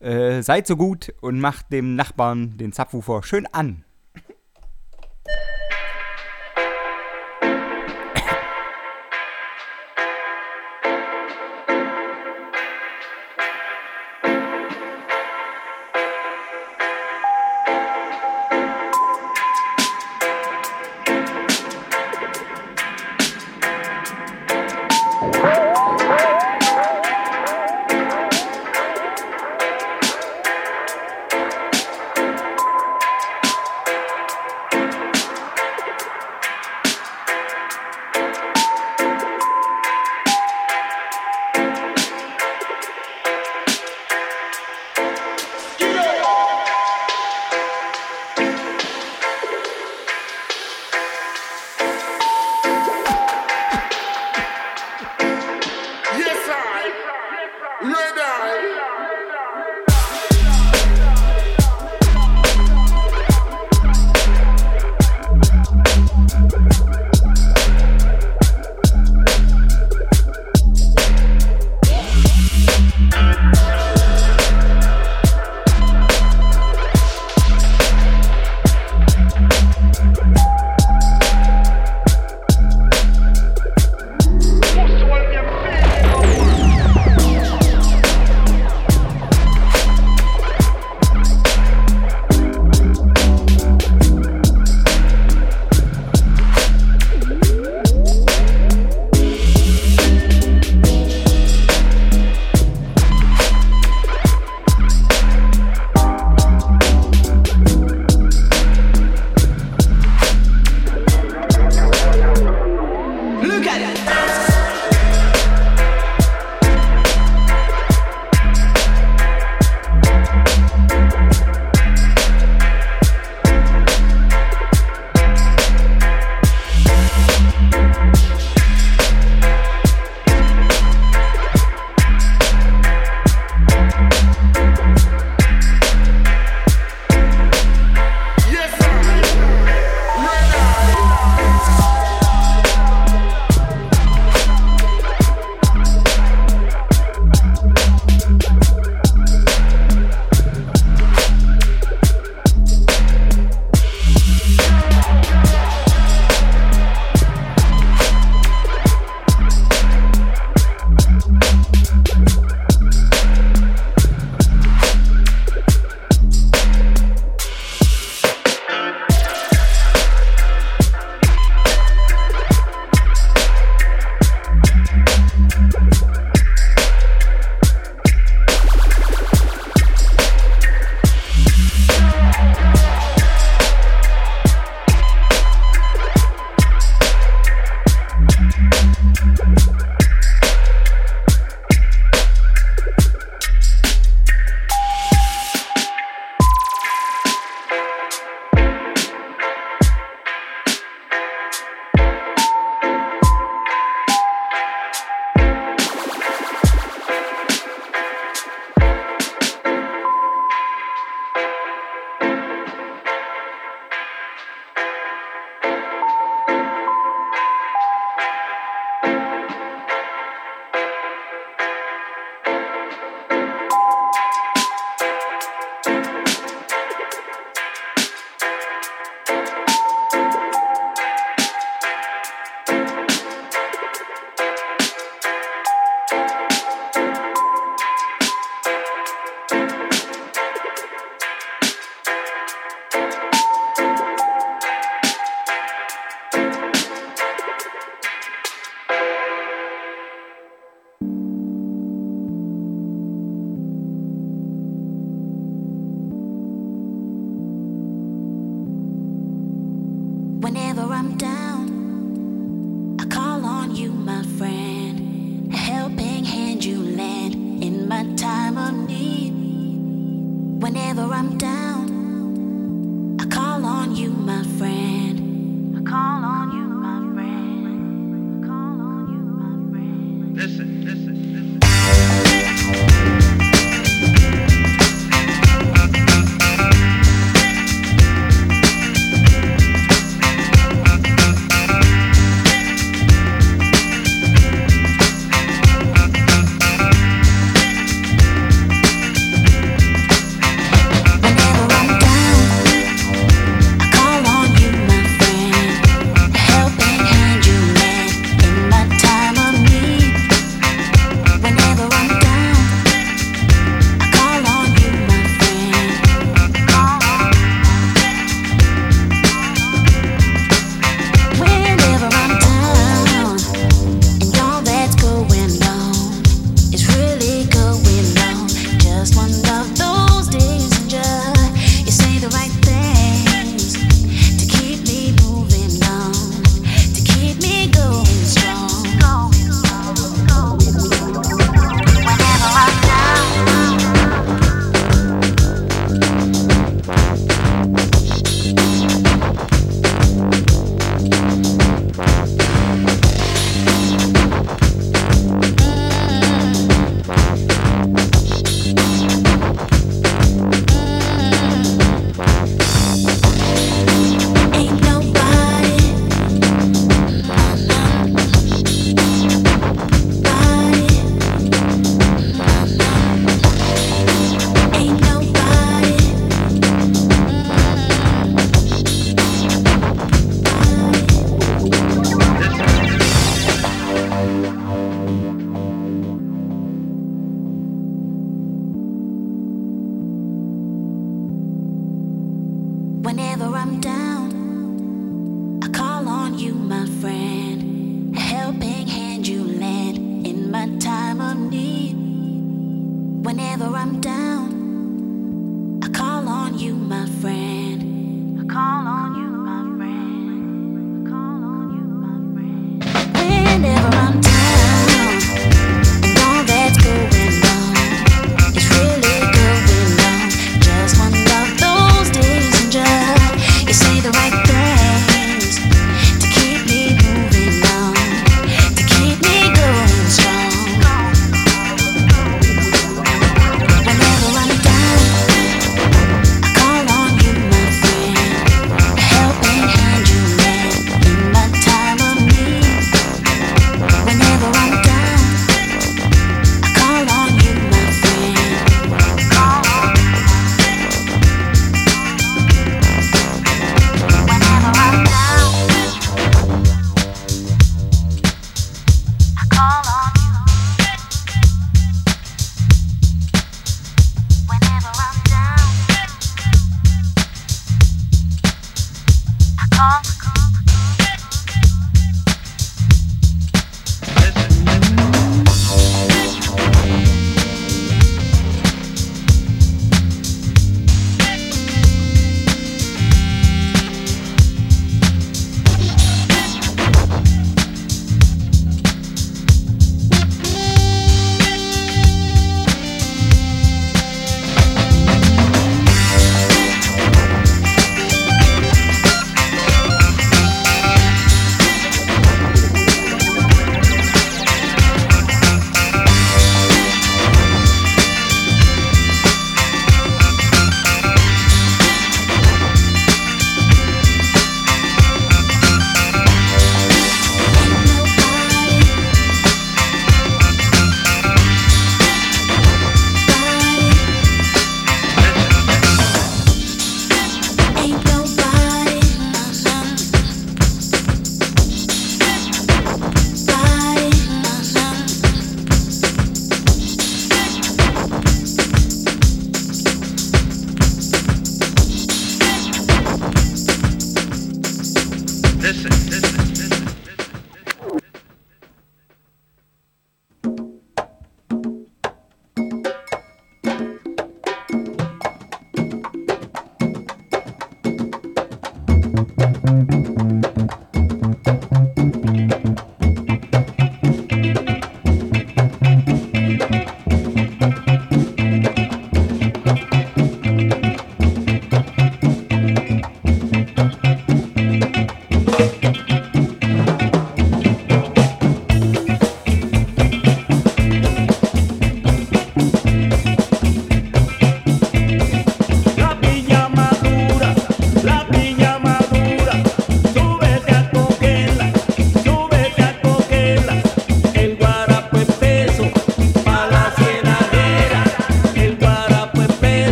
äh, 0.00 0.42
seid 0.42 0.66
so 0.66 0.76
gut 0.76 1.14
und 1.22 1.40
macht 1.40 1.72
dem 1.72 1.96
Nachbarn 1.96 2.58
den 2.58 2.72
Subwoofer 2.72 3.22
schön 3.22 3.46
an. 3.46 3.84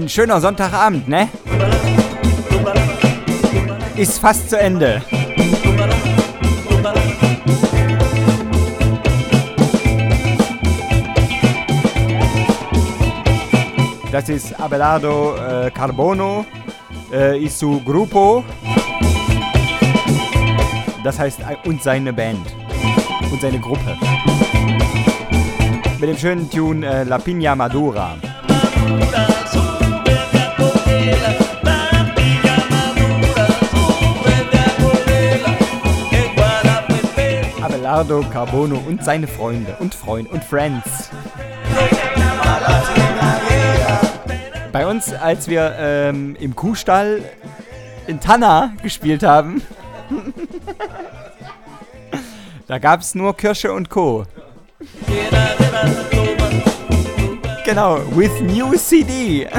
Ein 0.00 0.08
schöner 0.08 0.40
Sonntagabend, 0.40 1.08
ne? 1.08 1.28
Ist 3.96 4.18
fast 4.18 4.48
zu 4.48 4.58
Ende. 4.58 5.02
Das 14.10 14.30
ist 14.30 14.58
Abelardo 14.58 15.36
äh, 15.36 15.70
Carbono, 15.70 16.46
äh, 17.12 17.38
ist 17.38 17.58
su 17.58 17.78
Gruppo. 17.84 18.42
Das 21.04 21.18
heißt, 21.18 21.40
äh, 21.40 21.68
und 21.68 21.82
seine 21.82 22.14
Band. 22.14 22.46
Und 23.30 23.42
seine 23.42 23.60
Gruppe. 23.60 23.98
Mit 25.98 26.08
dem 26.08 26.16
schönen 26.16 26.48
Tune 26.48 26.86
äh, 26.86 27.02
La 27.04 27.18
Piña 27.18 27.54
Madura. 27.54 28.16
Abelardo 37.90 38.24
Carbono 38.30 38.80
und 38.86 39.04
seine 39.04 39.26
Freunde 39.26 39.76
und 39.80 39.96
Freunde 39.96 40.30
und 40.30 40.44
Friends. 40.44 41.10
Bei 44.70 44.86
uns, 44.86 45.12
als 45.12 45.48
wir 45.48 45.74
ähm, 45.76 46.36
im 46.38 46.54
Kuhstall 46.54 47.20
in 48.06 48.20
Tanna 48.20 48.74
gespielt 48.80 49.24
haben, 49.24 49.60
da 52.68 52.78
gab 52.78 53.00
es 53.00 53.16
nur 53.16 53.36
Kirsche 53.36 53.72
und 53.72 53.90
Co. 53.90 54.24
Genau, 57.64 57.98
with 58.14 58.40
new 58.40 58.72
CD. 58.76 59.48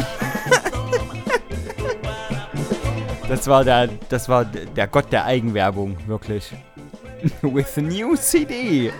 Das 3.27 3.47
war 3.47 3.63
der, 3.63 3.87
das 4.09 4.27
war 4.27 4.43
der 4.43 4.87
Gott 4.87 5.09
der 5.13 5.23
Eigenwerbung, 5.23 5.95
wirklich. 6.05 6.51
with 7.41 7.77
new 7.77 8.15
CD. 8.15 8.91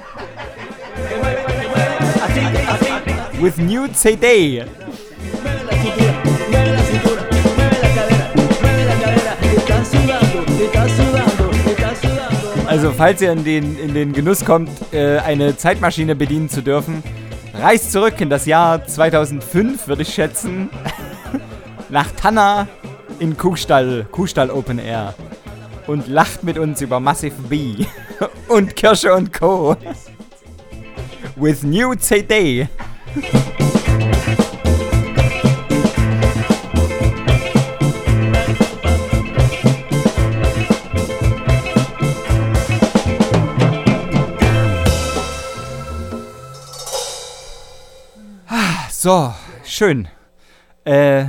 With 3.39 3.57
new 3.57 3.87
CD. 3.87 4.63
Also 12.67 12.91
falls 12.91 13.21
ihr 13.21 13.31
in 13.31 13.43
den, 13.43 13.77
in 13.77 13.93
den 13.93 14.13
Genuss 14.13 14.45
kommt, 14.45 14.69
äh, 14.93 15.17
eine 15.17 15.57
Zeitmaschine 15.57 16.15
bedienen 16.15 16.47
zu 16.47 16.61
dürfen, 16.61 17.03
reist 17.53 17.91
zurück 17.91 18.21
in 18.21 18.29
das 18.29 18.45
Jahr 18.45 18.85
2005, 18.85 19.87
würde 19.87 20.03
ich 20.03 20.13
schätzen, 20.13 20.69
nach 21.89 22.09
Tanna 22.11 22.67
in 23.19 23.35
Kuhstall, 23.35 24.05
Kuhstall 24.11 24.49
Open 24.49 24.79
Air 24.79 25.15
und 25.87 26.07
lacht 26.07 26.43
mit 26.43 26.57
uns 26.57 26.81
über 26.81 26.99
Massive 26.99 27.35
B 27.49 27.85
und 28.47 28.75
Kirsche 28.75 29.13
und 29.13 29.33
Co. 29.33 29.75
With 31.35 31.63
new 31.63 31.95
CD. 31.95 32.67
Ah, 48.47 48.87
So, 48.89 49.33
schön. 49.63 50.07
Äh, 50.83 51.25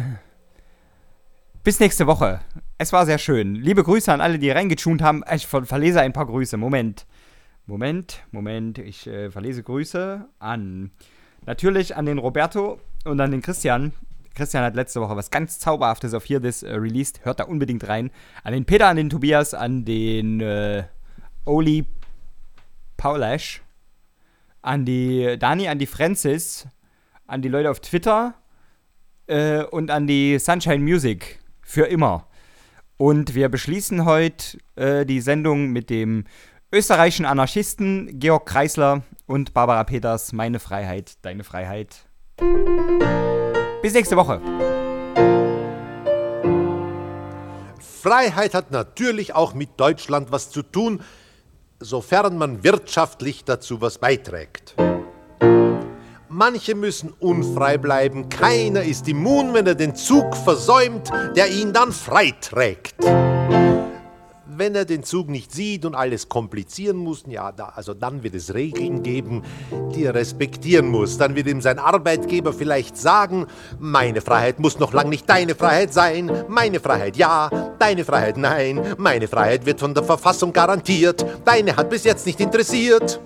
bis 1.62 1.78
nächste 1.80 2.06
Woche. 2.06 2.40
Es 2.82 2.92
war 2.92 3.06
sehr 3.06 3.18
schön. 3.18 3.54
Liebe 3.54 3.84
Grüße 3.84 4.12
an 4.12 4.20
alle, 4.20 4.40
die 4.40 4.50
reingetunt 4.50 5.02
haben. 5.02 5.22
Ich 5.32 5.46
ver 5.46 5.64
verlese 5.64 6.00
ein 6.00 6.12
paar 6.12 6.26
Grüße. 6.26 6.56
Moment. 6.56 7.06
Moment, 7.64 8.24
Moment. 8.32 8.78
Ich 8.78 9.06
äh, 9.06 9.30
verlese 9.30 9.62
Grüße 9.62 10.26
an. 10.40 10.90
Natürlich 11.46 11.94
an 11.94 12.06
den 12.06 12.18
Roberto 12.18 12.80
und 13.04 13.20
an 13.20 13.30
den 13.30 13.40
Christian. 13.40 13.92
Christian 14.34 14.64
hat 14.64 14.74
letzte 14.74 15.00
Woche 15.00 15.14
was 15.14 15.30
ganz 15.30 15.60
Zauberhaftes 15.60 16.12
auf 16.12 16.24
hier 16.24 16.40
das 16.40 16.64
äh, 16.64 16.74
released. 16.74 17.24
Hört 17.24 17.38
da 17.38 17.44
unbedingt 17.44 17.86
rein. 17.86 18.10
An 18.42 18.52
den 18.52 18.64
Peter, 18.64 18.88
an 18.88 18.96
den 18.96 19.10
Tobias, 19.10 19.54
an 19.54 19.84
den 19.84 20.40
äh, 20.40 20.82
Oli 21.44 21.86
Paulasch, 22.96 23.62
an 24.60 24.84
die 24.84 25.36
Dani, 25.38 25.68
an 25.68 25.78
die 25.78 25.86
Francis, 25.86 26.66
an 27.28 27.42
die 27.42 27.48
Leute 27.48 27.70
auf 27.70 27.78
Twitter 27.78 28.34
äh, 29.28 29.62
und 29.62 29.92
an 29.92 30.08
die 30.08 30.40
Sunshine 30.40 30.80
Music 30.80 31.38
für 31.62 31.84
immer. 31.84 32.26
Und 33.02 33.34
wir 33.34 33.48
beschließen 33.48 34.04
heute 34.04 34.58
äh, 34.76 35.04
die 35.04 35.20
Sendung 35.20 35.72
mit 35.72 35.90
dem 35.90 36.22
österreichischen 36.70 37.26
Anarchisten 37.26 38.20
Georg 38.20 38.46
Kreisler 38.46 39.02
und 39.26 39.52
Barbara 39.52 39.82
Peters 39.82 40.32
Meine 40.32 40.60
Freiheit, 40.60 41.14
deine 41.22 41.42
Freiheit. 41.42 42.06
Bis 43.82 43.92
nächste 43.92 44.16
Woche. 44.16 44.40
Freiheit 47.80 48.54
hat 48.54 48.70
natürlich 48.70 49.34
auch 49.34 49.52
mit 49.52 49.70
Deutschland 49.80 50.30
was 50.30 50.52
zu 50.52 50.62
tun, 50.62 51.02
sofern 51.80 52.38
man 52.38 52.62
wirtschaftlich 52.62 53.42
dazu 53.44 53.80
was 53.80 53.98
beiträgt. 53.98 54.76
Manche 56.34 56.74
müssen 56.74 57.12
unfrei 57.20 57.76
bleiben, 57.76 58.30
keiner 58.30 58.82
ist 58.82 59.06
immun, 59.06 59.52
wenn 59.52 59.66
er 59.66 59.74
den 59.74 59.94
Zug 59.94 60.34
versäumt, 60.34 61.10
der 61.36 61.50
ihn 61.50 61.74
dann 61.74 61.92
freiträgt. 61.92 62.94
Wenn 64.46 64.74
er 64.74 64.86
den 64.86 65.02
Zug 65.02 65.28
nicht 65.28 65.52
sieht 65.52 65.84
und 65.84 65.94
alles 65.94 66.30
komplizieren 66.30 66.96
muss, 66.96 67.24
ja, 67.26 67.52
da, 67.52 67.72
also 67.74 67.92
dann 67.92 68.22
wird 68.22 68.34
es 68.34 68.54
Regeln 68.54 69.02
geben, 69.02 69.42
die 69.94 70.04
er 70.04 70.14
respektieren 70.14 70.88
muss. 70.88 71.18
Dann 71.18 71.34
wird 71.34 71.48
ihm 71.48 71.60
sein 71.60 71.78
Arbeitgeber 71.78 72.54
vielleicht 72.54 72.96
sagen, 72.96 73.46
meine 73.78 74.22
Freiheit 74.22 74.58
muss 74.58 74.78
noch 74.78 74.94
lang 74.94 75.10
nicht 75.10 75.28
deine 75.28 75.54
Freiheit 75.54 75.92
sein. 75.92 76.32
Meine 76.48 76.80
Freiheit 76.80 77.18
ja, 77.18 77.50
deine 77.78 78.06
Freiheit 78.06 78.38
nein. 78.38 78.80
Meine 78.96 79.28
Freiheit 79.28 79.66
wird 79.66 79.80
von 79.80 79.92
der 79.92 80.02
Verfassung 80.02 80.54
garantiert. 80.54 81.26
Deine 81.44 81.76
hat 81.76 81.90
bis 81.90 82.04
jetzt 82.04 82.24
nicht 82.24 82.40
interessiert. 82.40 83.20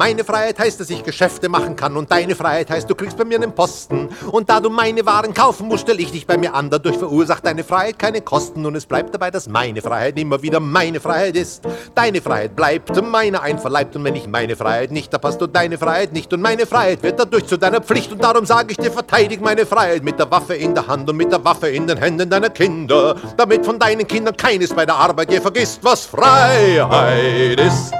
Meine 0.00 0.24
Freiheit 0.24 0.58
heißt, 0.58 0.80
dass 0.80 0.88
ich 0.88 1.04
Geschäfte 1.04 1.50
machen 1.50 1.76
kann 1.76 1.94
und 1.94 2.10
deine 2.10 2.34
Freiheit 2.34 2.70
heißt, 2.70 2.88
du 2.88 2.94
kriegst 2.94 3.18
bei 3.18 3.24
mir 3.26 3.36
einen 3.36 3.54
Posten. 3.54 4.08
Und 4.32 4.48
da 4.48 4.58
du 4.58 4.70
meine 4.70 5.04
Waren 5.04 5.34
kaufen 5.34 5.68
musst, 5.68 5.82
stell 5.82 6.00
ich 6.00 6.10
dich 6.10 6.26
bei 6.26 6.38
mir 6.38 6.54
an. 6.54 6.70
Dadurch 6.70 6.96
verursacht 6.96 7.44
deine 7.44 7.64
Freiheit 7.64 7.98
keine 7.98 8.22
Kosten 8.22 8.64
und 8.64 8.74
es 8.76 8.86
bleibt 8.86 9.14
dabei, 9.14 9.30
dass 9.30 9.46
meine 9.46 9.82
Freiheit 9.82 10.18
immer 10.18 10.40
wieder 10.40 10.58
meine 10.58 11.00
Freiheit 11.00 11.36
ist. 11.36 11.64
Deine 11.94 12.22
Freiheit 12.22 12.56
bleibt 12.56 12.90
meine 13.04 13.42
einverleibt 13.42 13.94
und 13.94 14.02
wenn 14.04 14.16
ich 14.16 14.26
meine 14.26 14.56
Freiheit 14.56 14.90
nicht, 14.90 15.12
da 15.12 15.18
passt 15.18 15.38
du 15.42 15.46
deine 15.46 15.76
Freiheit 15.76 16.14
nicht 16.14 16.32
und 16.32 16.40
meine 16.40 16.64
Freiheit 16.64 17.02
wird 17.02 17.20
dadurch 17.20 17.46
zu 17.46 17.58
deiner 17.58 17.82
Pflicht 17.82 18.10
und 18.10 18.24
darum 18.24 18.46
sage 18.46 18.70
ich 18.70 18.78
dir, 18.78 18.90
verteidig 18.90 19.42
meine 19.42 19.66
Freiheit 19.66 20.02
mit 20.02 20.18
der 20.18 20.30
Waffe 20.30 20.54
in 20.54 20.74
der 20.74 20.86
Hand 20.86 21.10
und 21.10 21.16
mit 21.18 21.30
der 21.30 21.44
Waffe 21.44 21.68
in 21.68 21.86
den 21.86 21.98
Händen 21.98 22.30
deiner 22.30 22.48
Kinder, 22.48 23.16
damit 23.36 23.66
von 23.66 23.78
deinen 23.78 24.06
Kindern 24.06 24.34
keines 24.34 24.72
bei 24.72 24.86
der 24.86 24.94
Arbeit 24.94 25.30
je 25.30 25.42
vergisst, 25.42 25.80
was 25.82 26.06
Freiheit 26.06 27.60
ist. 27.60 27.92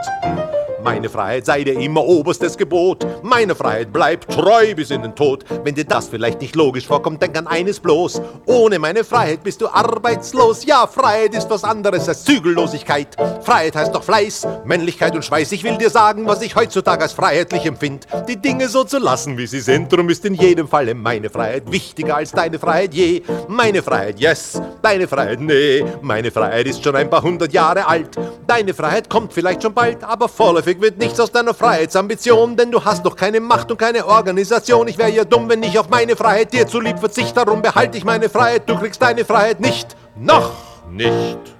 Meine 0.82 1.10
Freiheit 1.10 1.44
sei 1.44 1.62
dir 1.62 1.78
immer 1.78 2.04
oberstes 2.04 2.56
Gebot. 2.56 3.06
Meine 3.22 3.54
Freiheit 3.54 3.92
bleibt 3.92 4.32
treu 4.32 4.74
bis 4.74 4.90
in 4.90 5.02
den 5.02 5.14
Tod. 5.14 5.44
Wenn 5.62 5.74
dir 5.74 5.84
das 5.84 6.08
vielleicht 6.08 6.40
nicht 6.40 6.56
logisch 6.56 6.86
vorkommt, 6.86 7.20
denk 7.20 7.36
an 7.36 7.46
eines 7.46 7.80
bloß. 7.80 8.22
Ohne 8.46 8.78
meine 8.78 9.04
Freiheit 9.04 9.42
bist 9.42 9.60
du 9.60 9.68
arbeitslos. 9.68 10.64
Ja, 10.64 10.86
Freiheit 10.86 11.34
ist 11.34 11.50
was 11.50 11.64
anderes 11.64 12.08
als 12.08 12.24
Zügellosigkeit. 12.24 13.16
Freiheit 13.42 13.76
heißt 13.76 13.94
doch 13.94 14.02
Fleiß, 14.02 14.46
Männlichkeit 14.64 15.14
und 15.14 15.24
Schweiß. 15.24 15.52
Ich 15.52 15.64
will 15.64 15.76
dir 15.76 15.90
sagen, 15.90 16.26
was 16.26 16.40
ich 16.40 16.56
heutzutage 16.56 17.02
als 17.02 17.12
freiheitlich 17.12 17.66
empfind. 17.66 18.06
Die 18.26 18.36
Dinge 18.36 18.68
so 18.68 18.84
zu 18.84 18.98
lassen, 18.98 19.36
wie 19.36 19.46
sie 19.46 19.60
sind. 19.60 19.92
Drum 19.92 20.08
ist 20.08 20.24
in 20.24 20.34
jedem 20.34 20.66
Falle 20.66 20.94
meine 20.94 21.28
Freiheit 21.28 21.70
wichtiger 21.70 22.16
als 22.16 22.32
deine 22.32 22.58
Freiheit 22.58 22.94
je. 22.94 23.22
Meine 23.48 23.82
Freiheit, 23.82 24.18
yes. 24.18 24.60
Deine 24.80 25.06
Freiheit, 25.06 25.40
nee. 25.40 25.84
Meine 26.00 26.30
Freiheit 26.30 26.66
ist 26.66 26.82
schon 26.82 26.96
ein 26.96 27.10
paar 27.10 27.22
hundert 27.22 27.52
Jahre 27.52 27.86
alt. 27.86 28.16
Deine 28.46 28.72
Freiheit 28.72 29.10
kommt 29.10 29.32
vielleicht 29.34 29.62
schon 29.62 29.74
bald, 29.74 30.02
aber 30.02 30.28
vorläufig 30.70 30.80
wird 30.80 30.98
nichts 30.98 31.20
aus 31.20 31.32
deiner 31.32 31.54
Freiheitsambition, 31.54 32.56
denn 32.56 32.70
du 32.70 32.84
hast 32.84 33.04
doch 33.04 33.16
keine 33.16 33.40
Macht 33.40 33.70
und 33.70 33.78
keine 33.78 34.06
Organisation. 34.06 34.88
Ich 34.88 34.98
wäre 34.98 35.10
ja 35.10 35.24
dumm, 35.24 35.48
wenn 35.48 35.62
ich 35.62 35.78
auf 35.78 35.88
meine 35.88 36.16
Freiheit 36.16 36.52
dir 36.52 36.66
zulieb 36.66 36.98
verzichte. 36.98 37.34
Darum 37.34 37.62
behalte 37.62 37.98
ich 37.98 38.04
meine 38.04 38.28
Freiheit, 38.28 38.68
du 38.68 38.76
kriegst 38.76 39.00
deine 39.02 39.24
Freiheit 39.24 39.60
nicht. 39.60 39.96
Noch 40.16 40.52
nicht. 40.90 41.59